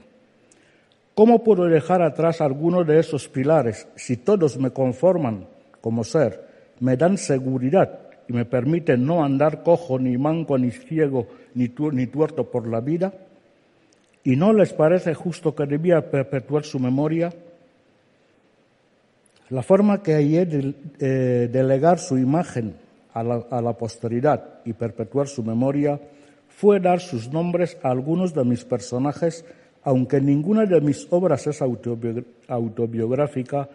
¿Cómo 1.15 1.43
puedo 1.43 1.65
dejar 1.65 2.01
atrás 2.01 2.41
alguno 2.41 2.83
de 2.83 2.99
esos 2.99 3.27
pilares 3.27 3.87
si 3.95 4.17
todos 4.17 4.57
me 4.57 4.71
conforman 4.71 5.47
como 5.81 6.03
ser, 6.03 6.45
me 6.79 6.97
dan 6.97 7.17
seguridad 7.17 7.99
y 8.27 8.33
me 8.33 8.45
permiten 8.45 9.05
no 9.05 9.23
andar 9.23 9.63
cojo, 9.63 9.99
ni 9.99 10.17
manco, 10.17 10.57
ni 10.57 10.71
ciego, 10.71 11.27
ni, 11.53 11.71
ni 11.91 12.07
tuerto 12.07 12.49
por 12.49 12.67
la 12.67 12.81
vida? 12.81 13.13
¿Y 14.23 14.35
no 14.35 14.53
les 14.53 14.73
parece 14.73 15.13
justo 15.13 15.55
que 15.55 15.65
debía 15.65 16.09
perpetuar 16.09 16.63
su 16.63 16.79
memoria? 16.79 17.31
La 19.49 19.61
forma 19.61 20.01
que 20.01 20.15
hay 20.15 20.45
de 20.45 20.73
eh, 20.99 21.49
delegar 21.51 21.99
su 21.99 22.17
imagen 22.17 22.75
a 23.13 23.23
la, 23.23 23.45
a 23.49 23.61
la 23.61 23.73
posteridad 23.73 24.61
y 24.65 24.73
perpetuar 24.73 25.27
su 25.27 25.43
memoria 25.43 25.99
fue 26.49 26.79
dar 26.79 26.99
sus 26.99 27.31
nombres 27.31 27.77
a 27.83 27.89
algunos 27.89 28.33
de 28.33 28.43
mis 28.43 28.65
personajes 28.65 29.45
aunque 29.85 30.19
ninguna 30.19 30.65
de 30.65 30.81
mis 30.81 31.07
obras 31.11 31.45
es 31.45 31.61
autobiográfica, 31.61 33.69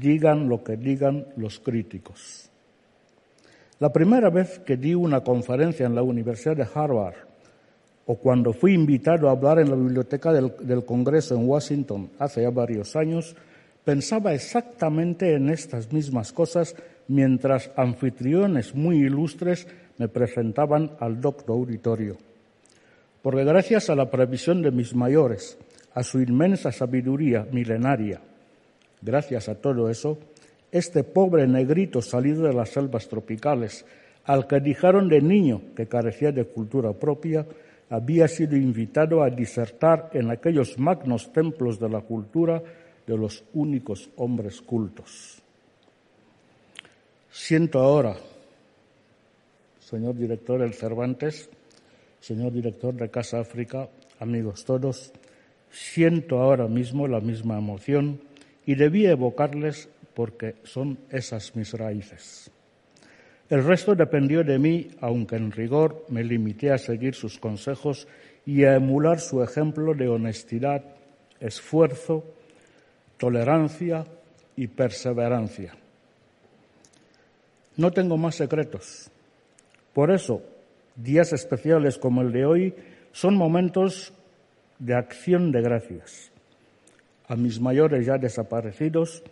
digan 0.00 0.48
lo 0.48 0.64
que 0.64 0.76
digan 0.76 1.28
los 1.36 1.60
críticos. 1.60 2.50
La 3.78 3.92
primera 3.92 4.30
vez 4.30 4.58
que 4.58 4.76
di 4.76 4.94
una 4.94 5.22
conferencia 5.22 5.86
en 5.86 5.94
la 5.94 6.02
Universidad 6.02 6.56
de 6.56 6.66
Harvard 6.74 7.14
o 8.06 8.16
cuando 8.16 8.52
fui 8.52 8.74
invitado 8.74 9.28
a 9.28 9.30
hablar 9.30 9.60
en 9.60 9.70
la 9.70 9.76
biblioteca 9.76 10.32
del, 10.32 10.84
Congreso 10.84 11.36
en 11.36 11.48
Washington 11.48 12.10
hace 12.18 12.42
ya 12.42 12.50
varios 12.50 12.96
años, 12.96 13.36
pensaba 13.84 14.32
exactamente 14.32 15.34
en 15.34 15.50
estas 15.50 15.92
mismas 15.92 16.32
cosas 16.32 16.74
mientras 17.08 17.70
anfitriones 17.76 18.74
muy 18.74 18.96
ilustres 19.04 19.66
me 19.98 20.08
presentaban 20.08 20.92
al 21.00 21.20
doctor 21.20 21.56
auditorio. 21.56 22.16
Porque 23.22 23.44
gracias 23.44 23.90
a 23.90 23.94
la 23.94 24.10
previsión 24.10 24.62
de 24.62 24.70
mis 24.70 24.94
mayores, 24.94 25.58
a 25.94 26.02
su 26.02 26.20
inmensa 26.20 26.72
sabiduría 26.72 27.46
milenaria, 27.52 28.20
gracias 29.00 29.48
a 29.48 29.54
todo 29.54 29.88
eso, 29.88 30.18
este 30.72 31.04
pobre 31.04 31.46
negrito 31.46 32.02
salido 32.02 32.42
de 32.42 32.52
las 32.52 32.70
selvas 32.70 33.08
tropicales, 33.08 33.84
al 34.24 34.46
que 34.46 34.60
dijeron 34.60 35.08
de 35.08 35.20
niño 35.20 35.60
que 35.76 35.86
carecía 35.86 36.32
de 36.32 36.46
cultura 36.46 36.92
propia, 36.92 37.46
había 37.90 38.26
sido 38.26 38.56
invitado 38.56 39.22
a 39.22 39.30
disertar 39.30 40.10
en 40.14 40.30
aquellos 40.30 40.78
magnos 40.78 41.32
templos 41.32 41.78
de 41.78 41.88
la 41.90 42.00
cultura 42.00 42.62
de 43.06 43.16
los 43.16 43.44
únicos 43.52 44.10
hombres 44.16 44.60
cultos. 44.60 45.42
Siento 47.30 47.80
ahora, 47.80 48.16
señor 49.80 50.16
director 50.16 50.60
del 50.60 50.74
Cervantes, 50.74 51.50
señor 52.20 52.52
director 52.52 52.94
de 52.94 53.10
Casa 53.10 53.40
África, 53.40 53.88
amigos 54.20 54.64
todos, 54.64 55.12
siento 55.70 56.38
ahora 56.38 56.68
mismo 56.68 57.08
la 57.08 57.20
misma 57.20 57.58
emoción 57.58 58.20
y 58.64 58.76
debí 58.76 59.06
evocarles 59.06 59.88
porque 60.14 60.54
son 60.62 60.98
esas 61.10 61.54
mis 61.56 61.72
raíces. 61.74 62.50
El 63.50 63.62
resto 63.64 63.94
dependió 63.94 64.42
de 64.42 64.58
mí, 64.58 64.88
aunque 65.00 65.36
en 65.36 65.52
rigor 65.52 66.06
me 66.08 66.24
limité 66.24 66.70
a 66.72 66.78
seguir 66.78 67.14
sus 67.14 67.38
consejos 67.38 68.08
y 68.46 68.64
a 68.64 68.74
emular 68.76 69.20
su 69.20 69.42
ejemplo 69.42 69.92
de 69.94 70.08
honestidad, 70.08 70.82
esfuerzo, 71.40 72.24
tolerancia 73.16 74.04
y 74.56 74.66
perseverancia. 74.66 75.74
No 77.76 77.90
tengo 77.90 78.16
más 78.16 78.36
secretos. 78.36 79.10
Por 79.92 80.10
eso, 80.10 80.42
Días 80.96 81.32
especiales 81.32 81.98
como 81.98 82.22
el 82.22 82.30
de 82.30 82.46
hoy 82.46 82.74
son 83.10 83.34
momentos 83.34 84.12
de 84.78 84.94
acción 84.94 85.50
de 85.50 85.60
gracias. 85.60 86.30
A 87.26 87.34
mis 87.34 87.60
mayores 87.60 88.06
ya 88.06 88.16
desaparecidos, 88.16 89.24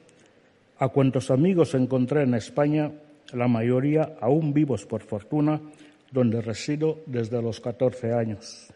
a 0.78 0.88
cuantos 0.88 1.30
amigos 1.30 1.74
encontré 1.74 2.24
en 2.24 2.34
España, 2.34 2.90
la 3.32 3.46
mayoría 3.46 4.16
aún 4.20 4.52
vivos 4.52 4.86
por 4.86 5.02
fortuna, 5.02 5.60
donde 6.10 6.40
resido 6.40 6.98
desde 7.06 7.40
los 7.40 7.60
14 7.60 8.12
años. 8.12 8.72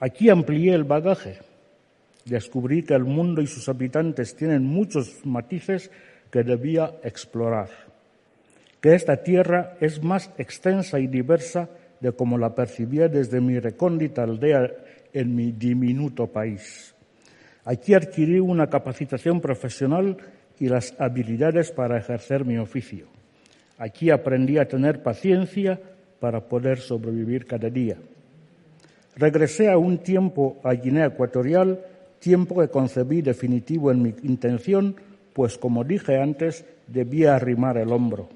Aquí 0.00 0.30
amplié 0.30 0.74
el 0.74 0.82
bagaje. 0.82 1.38
Descubrí 2.24 2.82
que 2.82 2.94
el 2.94 3.04
mundo 3.04 3.42
y 3.42 3.46
sus 3.46 3.68
habitantes 3.68 4.36
tienen 4.36 4.64
muchos 4.64 5.24
matices 5.24 5.90
que 6.30 6.42
debía 6.42 6.94
explorar 7.02 7.68
que 8.82 8.96
esta 8.96 9.22
tierra 9.22 9.76
es 9.80 10.02
más 10.02 10.30
extensa 10.36 10.98
y 10.98 11.06
diversa 11.06 11.70
de 12.00 12.12
como 12.12 12.36
la 12.36 12.52
percibía 12.52 13.06
desde 13.06 13.40
mi 13.40 13.60
recóndita 13.60 14.24
aldea 14.24 14.68
en 15.12 15.36
mi 15.36 15.52
diminuto 15.52 16.26
país. 16.26 16.92
Aquí 17.64 17.94
adquirí 17.94 18.40
una 18.40 18.66
capacitación 18.66 19.40
profesional 19.40 20.16
y 20.58 20.68
las 20.68 20.96
habilidades 20.98 21.70
para 21.70 21.96
ejercer 21.96 22.44
mi 22.44 22.58
oficio. 22.58 23.06
Aquí 23.78 24.10
aprendí 24.10 24.58
a 24.58 24.66
tener 24.66 25.00
paciencia 25.00 25.78
para 26.18 26.40
poder 26.40 26.78
sobrevivir 26.78 27.46
cada 27.46 27.70
día. 27.70 27.98
Regresé 29.14 29.70
a 29.70 29.78
un 29.78 29.98
tiempo 29.98 30.60
a 30.64 30.72
Guinea 30.72 31.06
Ecuatorial, 31.06 31.78
tiempo 32.22 32.60
que 32.60 32.68
concebí 32.68 33.20
definitivo 33.20 33.90
en 33.90 34.02
mi 34.02 34.14
intención, 34.22 34.94
pues 35.34 35.58
como 35.58 35.82
dije 35.84 36.20
antes, 36.20 36.64
debía 36.86 37.34
arrimar 37.34 37.76
el 37.76 37.92
hombro 37.92 38.28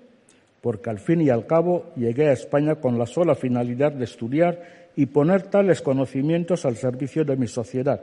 porque 0.67 0.91
al 0.91 0.99
fin 0.99 1.21
y 1.21 1.31
al 1.31 1.47
cabo 1.47 1.93
llegué 1.95 2.27
a 2.27 2.33
España 2.33 2.75
con 2.75 2.99
la 2.99 3.07
sola 3.07 3.37
finalidad 3.37 3.93
de 3.93 4.03
estudiar 4.03 4.89
y 4.97 5.07
poner 5.07 5.43
tales 5.43 5.81
conocimientos 5.81 6.65
al 6.65 6.75
servicio 6.75 7.25
de 7.25 7.37
mi 7.37 7.47
sociedad. 7.47 8.01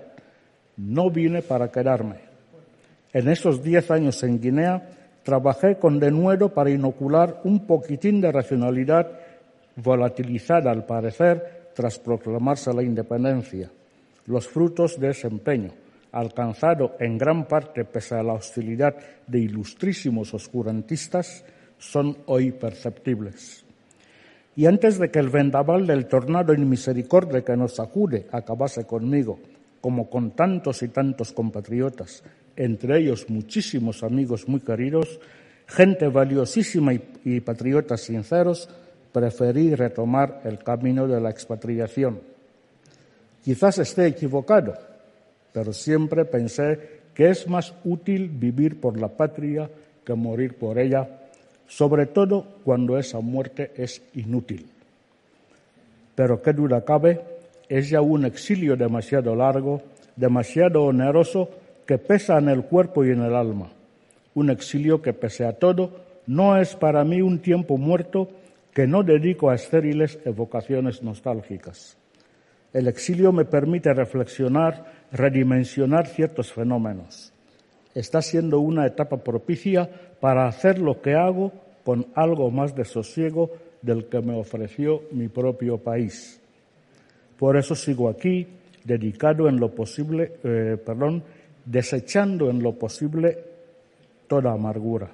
No 0.78 1.10
vine 1.10 1.42
para 1.42 1.70
quedarme, 1.70 2.16
En 3.12 3.28
esos 3.28 3.62
diez 3.62 3.92
años 3.92 4.24
en 4.24 4.40
Guinea 4.40 4.90
trabajé 5.24 5.76
con 5.76 6.00
denuedo 6.00 6.54
para 6.54 6.70
inocular 6.70 7.42
un 7.44 7.68
poquitín 7.68 8.22
de 8.22 8.32
racionalidad 8.32 9.12
volatilizada 9.76 10.72
al 10.72 10.86
parecer 10.86 11.72
tras 11.76 12.00
proclamarse 12.00 12.74
la 12.74 12.82
independencia, 12.82 13.70
los 14.26 14.48
frutos 14.48 15.00
de 15.00 15.12
ese 15.12 15.28
empeño, 15.28 15.72
alcanzado 16.12 16.96
en 17.00 17.18
gran 17.18 17.48
parte 17.48 17.86
pese 17.86 18.16
a 18.16 18.24
la 18.24 18.34
hostilidad 18.34 18.96
de 19.28 19.40
ilustrísimos 19.40 20.34
oscurantistas, 20.34 21.44
son 21.78 22.18
hoy 22.28 22.52
perceptibles. 22.52 23.66
Y 24.56 24.68
antes 24.68 25.00
de 25.00 25.10
que 25.10 25.20
el 25.20 25.30
vendaval 25.30 25.88
del 25.88 26.06
tornado 26.06 26.56
misericordia 26.56 27.44
que 27.44 27.58
nos 27.58 27.76
sacude 27.76 28.28
acabase 28.32 28.86
conmigo, 28.86 29.40
como 29.82 30.10
con 30.10 30.32
tantos 30.32 30.84
y 30.84 30.90
tantos 30.90 31.34
compatriotas, 31.34 32.24
entre 32.56 33.00
ellos 33.00 33.30
muchísimos 33.30 34.04
amigos 34.04 34.48
muy 34.48 34.60
queridos, 34.60 35.20
gente 35.68 36.08
valiosísima 36.08 36.94
y, 36.94 37.40
patriotas 37.42 38.02
sinceros, 38.02 38.70
preferí 39.12 39.74
retomar 39.76 40.42
el 40.46 40.60
camino 40.60 41.08
de 41.08 41.20
la 41.20 41.32
expatriación. 41.32 42.33
Quizás 43.44 43.78
esté 43.80 44.08
equivocado, 44.08 44.74
pero 45.52 45.74
siempre 45.74 46.24
pensé 46.24 47.02
que 47.14 47.30
es 47.30 47.48
más 47.48 47.74
útil 47.84 48.30
vivir 48.30 48.80
por 48.80 49.00
la 49.00 49.10
patria 49.10 49.70
que 50.06 50.14
morir 50.14 50.56
por 50.56 50.80
ella, 50.80 51.08
sobre 51.68 52.06
todo 52.06 52.46
cuando 52.64 52.98
esa 52.98 53.20
muerte 53.20 53.72
es 53.76 54.02
inútil. 54.16 54.66
Pero 56.16 56.42
qué 56.42 56.54
duda 56.54 56.86
cabe, 56.86 57.22
es 57.68 57.90
ya 57.90 58.02
un 58.02 58.26
exilio 58.26 58.76
demasiado 58.76 59.36
largo, 59.36 59.82
demasiado 60.16 60.84
oneroso 60.84 61.50
que 61.86 61.98
pesa 61.98 62.38
en 62.38 62.50
el 62.50 62.64
cuerpo 62.64 63.04
y 63.04 63.10
en 63.10 63.24
el 63.24 63.36
alma. 63.36 63.72
Un 64.36 64.50
exilio 64.50 65.02
que, 65.02 65.14
pese 65.14 65.46
a 65.46 65.54
todo, 65.54 65.92
no 66.28 66.58
es 66.58 66.76
para 66.76 67.04
mí 67.04 67.22
un 67.22 67.40
tiempo 67.40 67.78
muerto 67.78 68.30
que 68.74 68.88
no 68.88 69.04
dedico 69.04 69.50
a 69.50 69.56
estériles 69.56 70.18
evocaciones 70.26 71.04
nostálgicas. 71.04 71.98
El 72.74 72.88
exilio 72.88 73.32
me 73.32 73.46
permite 73.46 73.94
reflexionar, 73.94 75.06
redimensionar 75.12 76.08
ciertos 76.08 76.52
fenómenos. 76.52 77.32
Está 77.94 78.24
siendo 78.24 78.60
una 78.60 78.88
etapa 78.88 79.18
propicia 79.18 79.88
para 80.20 80.48
hacer 80.48 80.80
lo 80.80 81.00
que 81.00 81.14
hago 81.14 81.52
con 81.84 82.08
algo 82.16 82.50
más 82.50 82.76
de 82.76 82.84
sosiego 82.84 83.52
del 83.84 84.06
que 84.06 84.22
me 84.22 84.34
ofreció 84.36 85.04
mi 85.12 85.28
propio 85.28 85.78
país. 85.78 86.42
Por 87.38 87.58
eso 87.58 87.76
sigo 87.76 88.10
aquí, 88.10 88.48
dedicado 88.84 89.48
en 89.48 89.60
lo 89.60 89.76
posible, 89.76 90.32
eh, 90.44 90.78
perdón, 90.84 91.24
desechando 91.66 92.50
en 92.50 92.64
lo 92.64 92.74
posible 92.74 93.38
toda 94.28 94.52
amargura, 94.52 95.12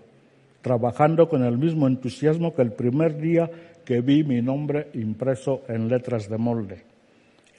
trabajando 0.61 1.27
con 1.27 1.43
el 1.43 1.57
mismo 1.57 1.87
entusiasmo 1.87 2.55
que 2.55 2.61
el 2.61 2.71
primer 2.71 3.19
día 3.19 3.49
que 3.83 3.99
vi 3.99 4.23
mi 4.23 4.41
nombre 4.41 4.87
impreso 4.93 5.63
en 5.67 5.89
letras 5.89 6.29
de 6.29 6.37
molde. 6.37 6.89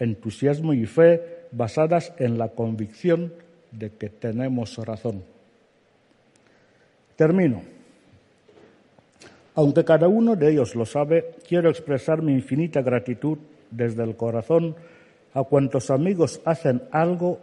Entusiasmo 0.00 0.74
y 0.74 0.86
fe 0.86 1.46
basadas 1.52 2.12
en 2.18 2.38
la 2.38 2.48
convicción 2.48 3.32
de 3.70 3.90
que 3.90 4.08
tenemos 4.08 4.76
razón. 4.78 5.22
Termino. 7.14 7.62
Aunque 9.54 9.84
cada 9.84 10.08
uno 10.08 10.34
de 10.34 10.50
ellos 10.50 10.74
lo 10.74 10.86
sabe, 10.86 11.36
quiero 11.46 11.70
expresar 11.70 12.22
mi 12.22 12.32
infinita 12.32 12.82
gratitud 12.82 13.38
desde 13.70 14.02
el 14.02 14.16
corazón 14.16 14.74
a 15.34 15.44
cuantos 15.44 15.90
amigos 15.90 16.40
hacen 16.44 16.82
algo 16.90 17.38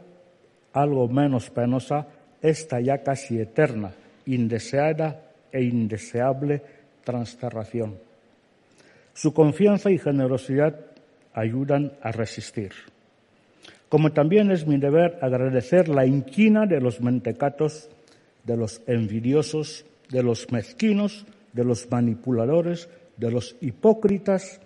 algo 0.77 1.07
menos 1.07 1.49
penosa, 1.49 2.07
esta 2.41 2.79
ya 2.79 3.01
casi 3.01 3.39
eterna, 3.39 3.91
indeseada 4.25 5.33
e 5.51 5.63
indeseable 5.63 6.61
transterración. 7.03 7.97
Su 9.13 9.33
confianza 9.33 9.89
y 9.89 9.97
generosidad 9.97 10.75
ayudan 11.37 11.93
a 12.01 12.11
resistir. 12.11 12.71
Como 13.89 14.11
también 14.11 14.51
es 14.51 14.65
mi 14.65 14.77
deber 14.77 15.19
agradecer 15.21 15.87
la 15.87 16.05
inquina 16.05 16.65
de 16.65 16.81
los 16.81 16.99
mentecatos, 16.99 17.89
de 18.43 18.57
los 18.57 18.81
envidiosos, 18.87 19.85
de 20.09 20.23
los 20.23 20.51
mezquinos, 20.51 21.25
de 21.53 21.63
los 21.63 21.89
manipuladores, 21.89 22.89
de 23.17 23.31
los 23.31 23.55
hipócritas 23.61 24.59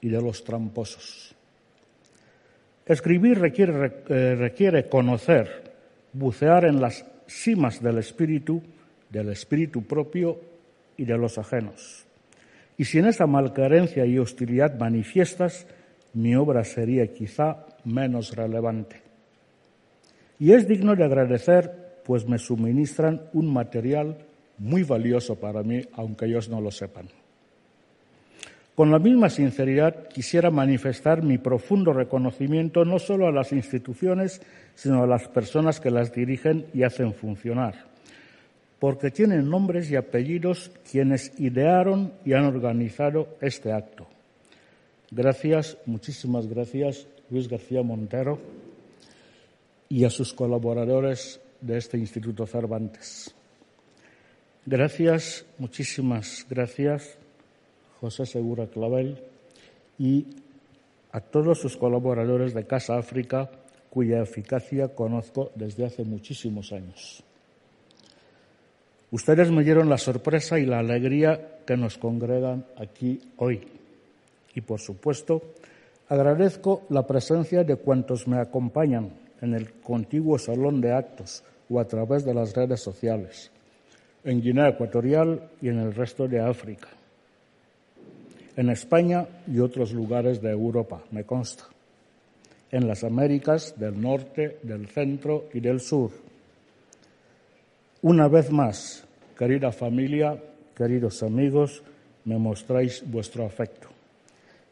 y 0.00 0.08
de 0.08 0.20
los 0.20 0.44
tramposos. 0.44 1.34
Escribir 2.84 3.38
eh, 3.38 4.34
requiere, 4.34 4.88
conocer, 4.88 5.72
bucear 6.12 6.64
en 6.64 6.80
las 6.80 7.04
cimas 7.26 7.82
del 7.82 7.98
espíritu, 7.98 8.62
del 9.10 9.28
espíritu 9.28 9.82
propio 9.82 10.40
y 10.96 11.04
de 11.04 11.16
los 11.16 11.38
ajenos. 11.38 12.06
Y 12.76 12.84
sin 12.84 13.06
esa 13.06 13.26
malcarencia 13.26 14.06
y 14.06 14.18
hostilidad 14.18 14.78
manifiestas, 14.78 15.66
mi 16.18 16.34
obra 16.34 16.64
sería 16.64 17.06
quizá 17.12 17.64
menos 17.84 18.34
relevante. 18.34 19.00
Y 20.40 20.50
es 20.50 20.66
digno 20.66 20.96
de 20.96 21.04
agradecer, 21.04 22.00
pues 22.04 22.26
me 22.26 22.38
suministran 22.38 23.22
un 23.34 23.52
material 23.52 24.18
muy 24.58 24.82
valioso 24.82 25.36
para 25.36 25.62
mí, 25.62 25.80
aunque 25.92 26.26
ellos 26.26 26.48
no 26.48 26.60
lo 26.60 26.72
sepan. 26.72 27.06
Con 28.74 28.90
la 28.90 28.98
misma 28.98 29.30
sinceridad 29.30 30.08
quisiera 30.08 30.50
manifestar 30.50 31.22
mi 31.22 31.38
profundo 31.38 31.92
reconocimiento 31.92 32.84
no 32.84 32.98
solo 32.98 33.28
a 33.28 33.32
las 33.32 33.52
instituciones, 33.52 34.42
sino 34.74 35.04
a 35.04 35.06
las 35.06 35.28
personas 35.28 35.78
que 35.78 35.92
las 35.92 36.12
dirigen 36.12 36.66
y 36.74 36.82
hacen 36.82 37.14
funcionar, 37.14 37.86
porque 38.80 39.12
tienen 39.12 39.48
nombres 39.48 39.88
y 39.88 39.94
apellidos 39.94 40.72
quienes 40.90 41.38
idearon 41.38 42.12
y 42.24 42.32
han 42.32 42.44
organizado 42.44 43.36
este 43.40 43.72
acto. 43.72 44.17
Gracias, 45.10 45.78
muchísimas 45.86 46.46
gracias, 46.46 47.06
Luis 47.30 47.48
García 47.48 47.82
Montero, 47.82 48.38
y 49.88 50.04
a 50.04 50.10
sus 50.10 50.34
colaboradores 50.34 51.40
de 51.60 51.78
este 51.78 51.96
Instituto 51.96 52.46
Cervantes. 52.46 53.34
Gracias, 54.66 55.46
muchísimas 55.56 56.44
gracias 56.48 57.16
José 58.00 58.26
Segura 58.26 58.66
Clavel, 58.66 59.18
y 59.98 60.26
a 61.10 61.20
todos 61.20 61.58
sus 61.58 61.76
colaboradores 61.76 62.54
de 62.54 62.66
Casa 62.66 62.98
África, 62.98 63.50
cuya 63.90 64.22
eficacia 64.22 64.88
conozco 64.94 65.50
desde 65.54 65.86
hace 65.86 66.04
muchísimos 66.04 66.72
años. 66.72 67.24
Ustedes 69.10 69.50
me 69.50 69.64
dieron 69.64 69.88
la 69.88 69.96
sorpresa 69.96 70.58
y 70.58 70.66
la 70.66 70.80
alegría 70.80 71.60
que 71.66 71.76
nos 71.76 71.96
congregan 71.96 72.66
aquí 72.76 73.20
hoy. 73.38 73.77
Y, 74.58 74.60
por 74.60 74.80
supuesto, 74.80 75.54
agradezco 76.08 76.82
la 76.88 77.06
presencia 77.06 77.62
de 77.62 77.76
cuantos 77.76 78.26
me 78.26 78.40
acompañan 78.40 79.10
en 79.40 79.54
el 79.54 79.70
contiguo 79.74 80.36
salón 80.36 80.80
de 80.80 80.90
actos 80.90 81.44
o 81.70 81.78
a 81.78 81.84
través 81.84 82.24
de 82.24 82.34
las 82.34 82.56
redes 82.56 82.80
sociales, 82.80 83.52
en 84.24 84.40
Guinea 84.40 84.70
Ecuatorial 84.70 85.48
y 85.62 85.68
en 85.68 85.78
el 85.78 85.94
resto 85.94 86.26
de 86.26 86.40
África 86.40 86.88
en 88.58 88.70
España 88.70 89.24
y 89.46 89.60
otros 89.60 89.92
lugares 89.92 90.42
de 90.42 90.50
Europa, 90.50 91.00
me 91.12 91.22
consta, 91.22 91.62
en 92.72 92.88
las 92.88 93.04
Américas 93.04 93.78
del 93.78 94.00
norte, 94.00 94.58
del 94.64 94.88
centro 94.88 95.44
y 95.54 95.60
del 95.60 95.78
sur. 95.78 96.10
Una 98.02 98.26
vez 98.26 98.50
más, 98.50 99.06
querida 99.38 99.70
familia, 99.70 100.36
queridos 100.74 101.22
amigos, 101.22 101.84
me 102.24 102.36
mostráis 102.36 103.08
vuestro 103.08 103.46
afecto. 103.46 103.97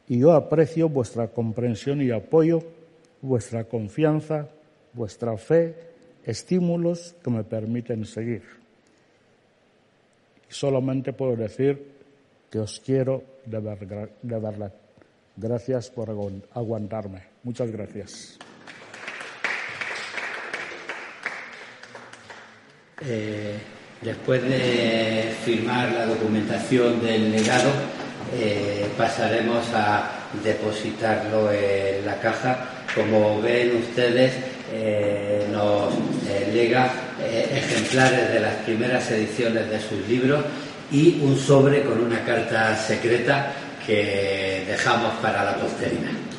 Y 0.09 0.21
yo 0.21 0.33
aprecio 0.33 0.89
vuestra 0.89 1.29
comprensión 1.29 2.01
y 2.01 2.11
apoyo, 2.11 2.63
vuestra 3.21 3.65
confianza, 3.65 4.49
vuestra 4.93 5.37
fe, 5.37 5.75
estímulos 6.25 7.15
que 7.23 7.31
me 7.31 7.45
permiten 7.45 8.05
seguir. 8.05 8.43
Solamente 10.49 11.13
puedo 11.13 11.37
decir 11.37 11.97
que 12.51 12.61
os 12.61 12.81
quiero 12.81 13.23
de, 13.45 13.61
verdad. 13.61 14.73
Gracias 15.37 15.91
por 15.91 16.11
aguantarme. 16.11 17.23
Muchas 17.43 17.71
gracias. 17.71 18.39
Eh, 23.03 23.59
después 24.01 24.43
de 24.43 25.35
firmar 25.45 25.93
la 25.93 26.07
documentación 26.07 27.03
del 27.03 27.33
legado, 27.33 27.71
eh, 28.39 28.87
pasaremos 28.97 29.65
a 29.75 30.11
depositarlo 30.45 31.51
en 31.53 32.05
la 32.05 32.21
caja. 32.21 32.59
Como 32.95 33.41
ven 33.43 33.77
ustedes, 33.77 34.33
eh, 34.73 35.47
nos 35.53 35.93
lega 36.53 36.91
ejemplares 37.53 38.33
de 38.33 38.41
las 38.41 38.55
primeras 38.57 39.11
ediciones 39.11 39.69
de 39.69 39.81
sus 39.81 40.07
libros 40.09 40.45
y 40.91 41.21
un 41.23 41.39
sobre 41.39 41.83
con 41.83 42.01
una 42.01 42.25
carta 42.25 42.77
secreta 42.77 43.53
que 43.87 44.65
dejamos 44.67 45.15
para 45.23 45.45
la 45.45 45.57
posteridad. 45.57 46.36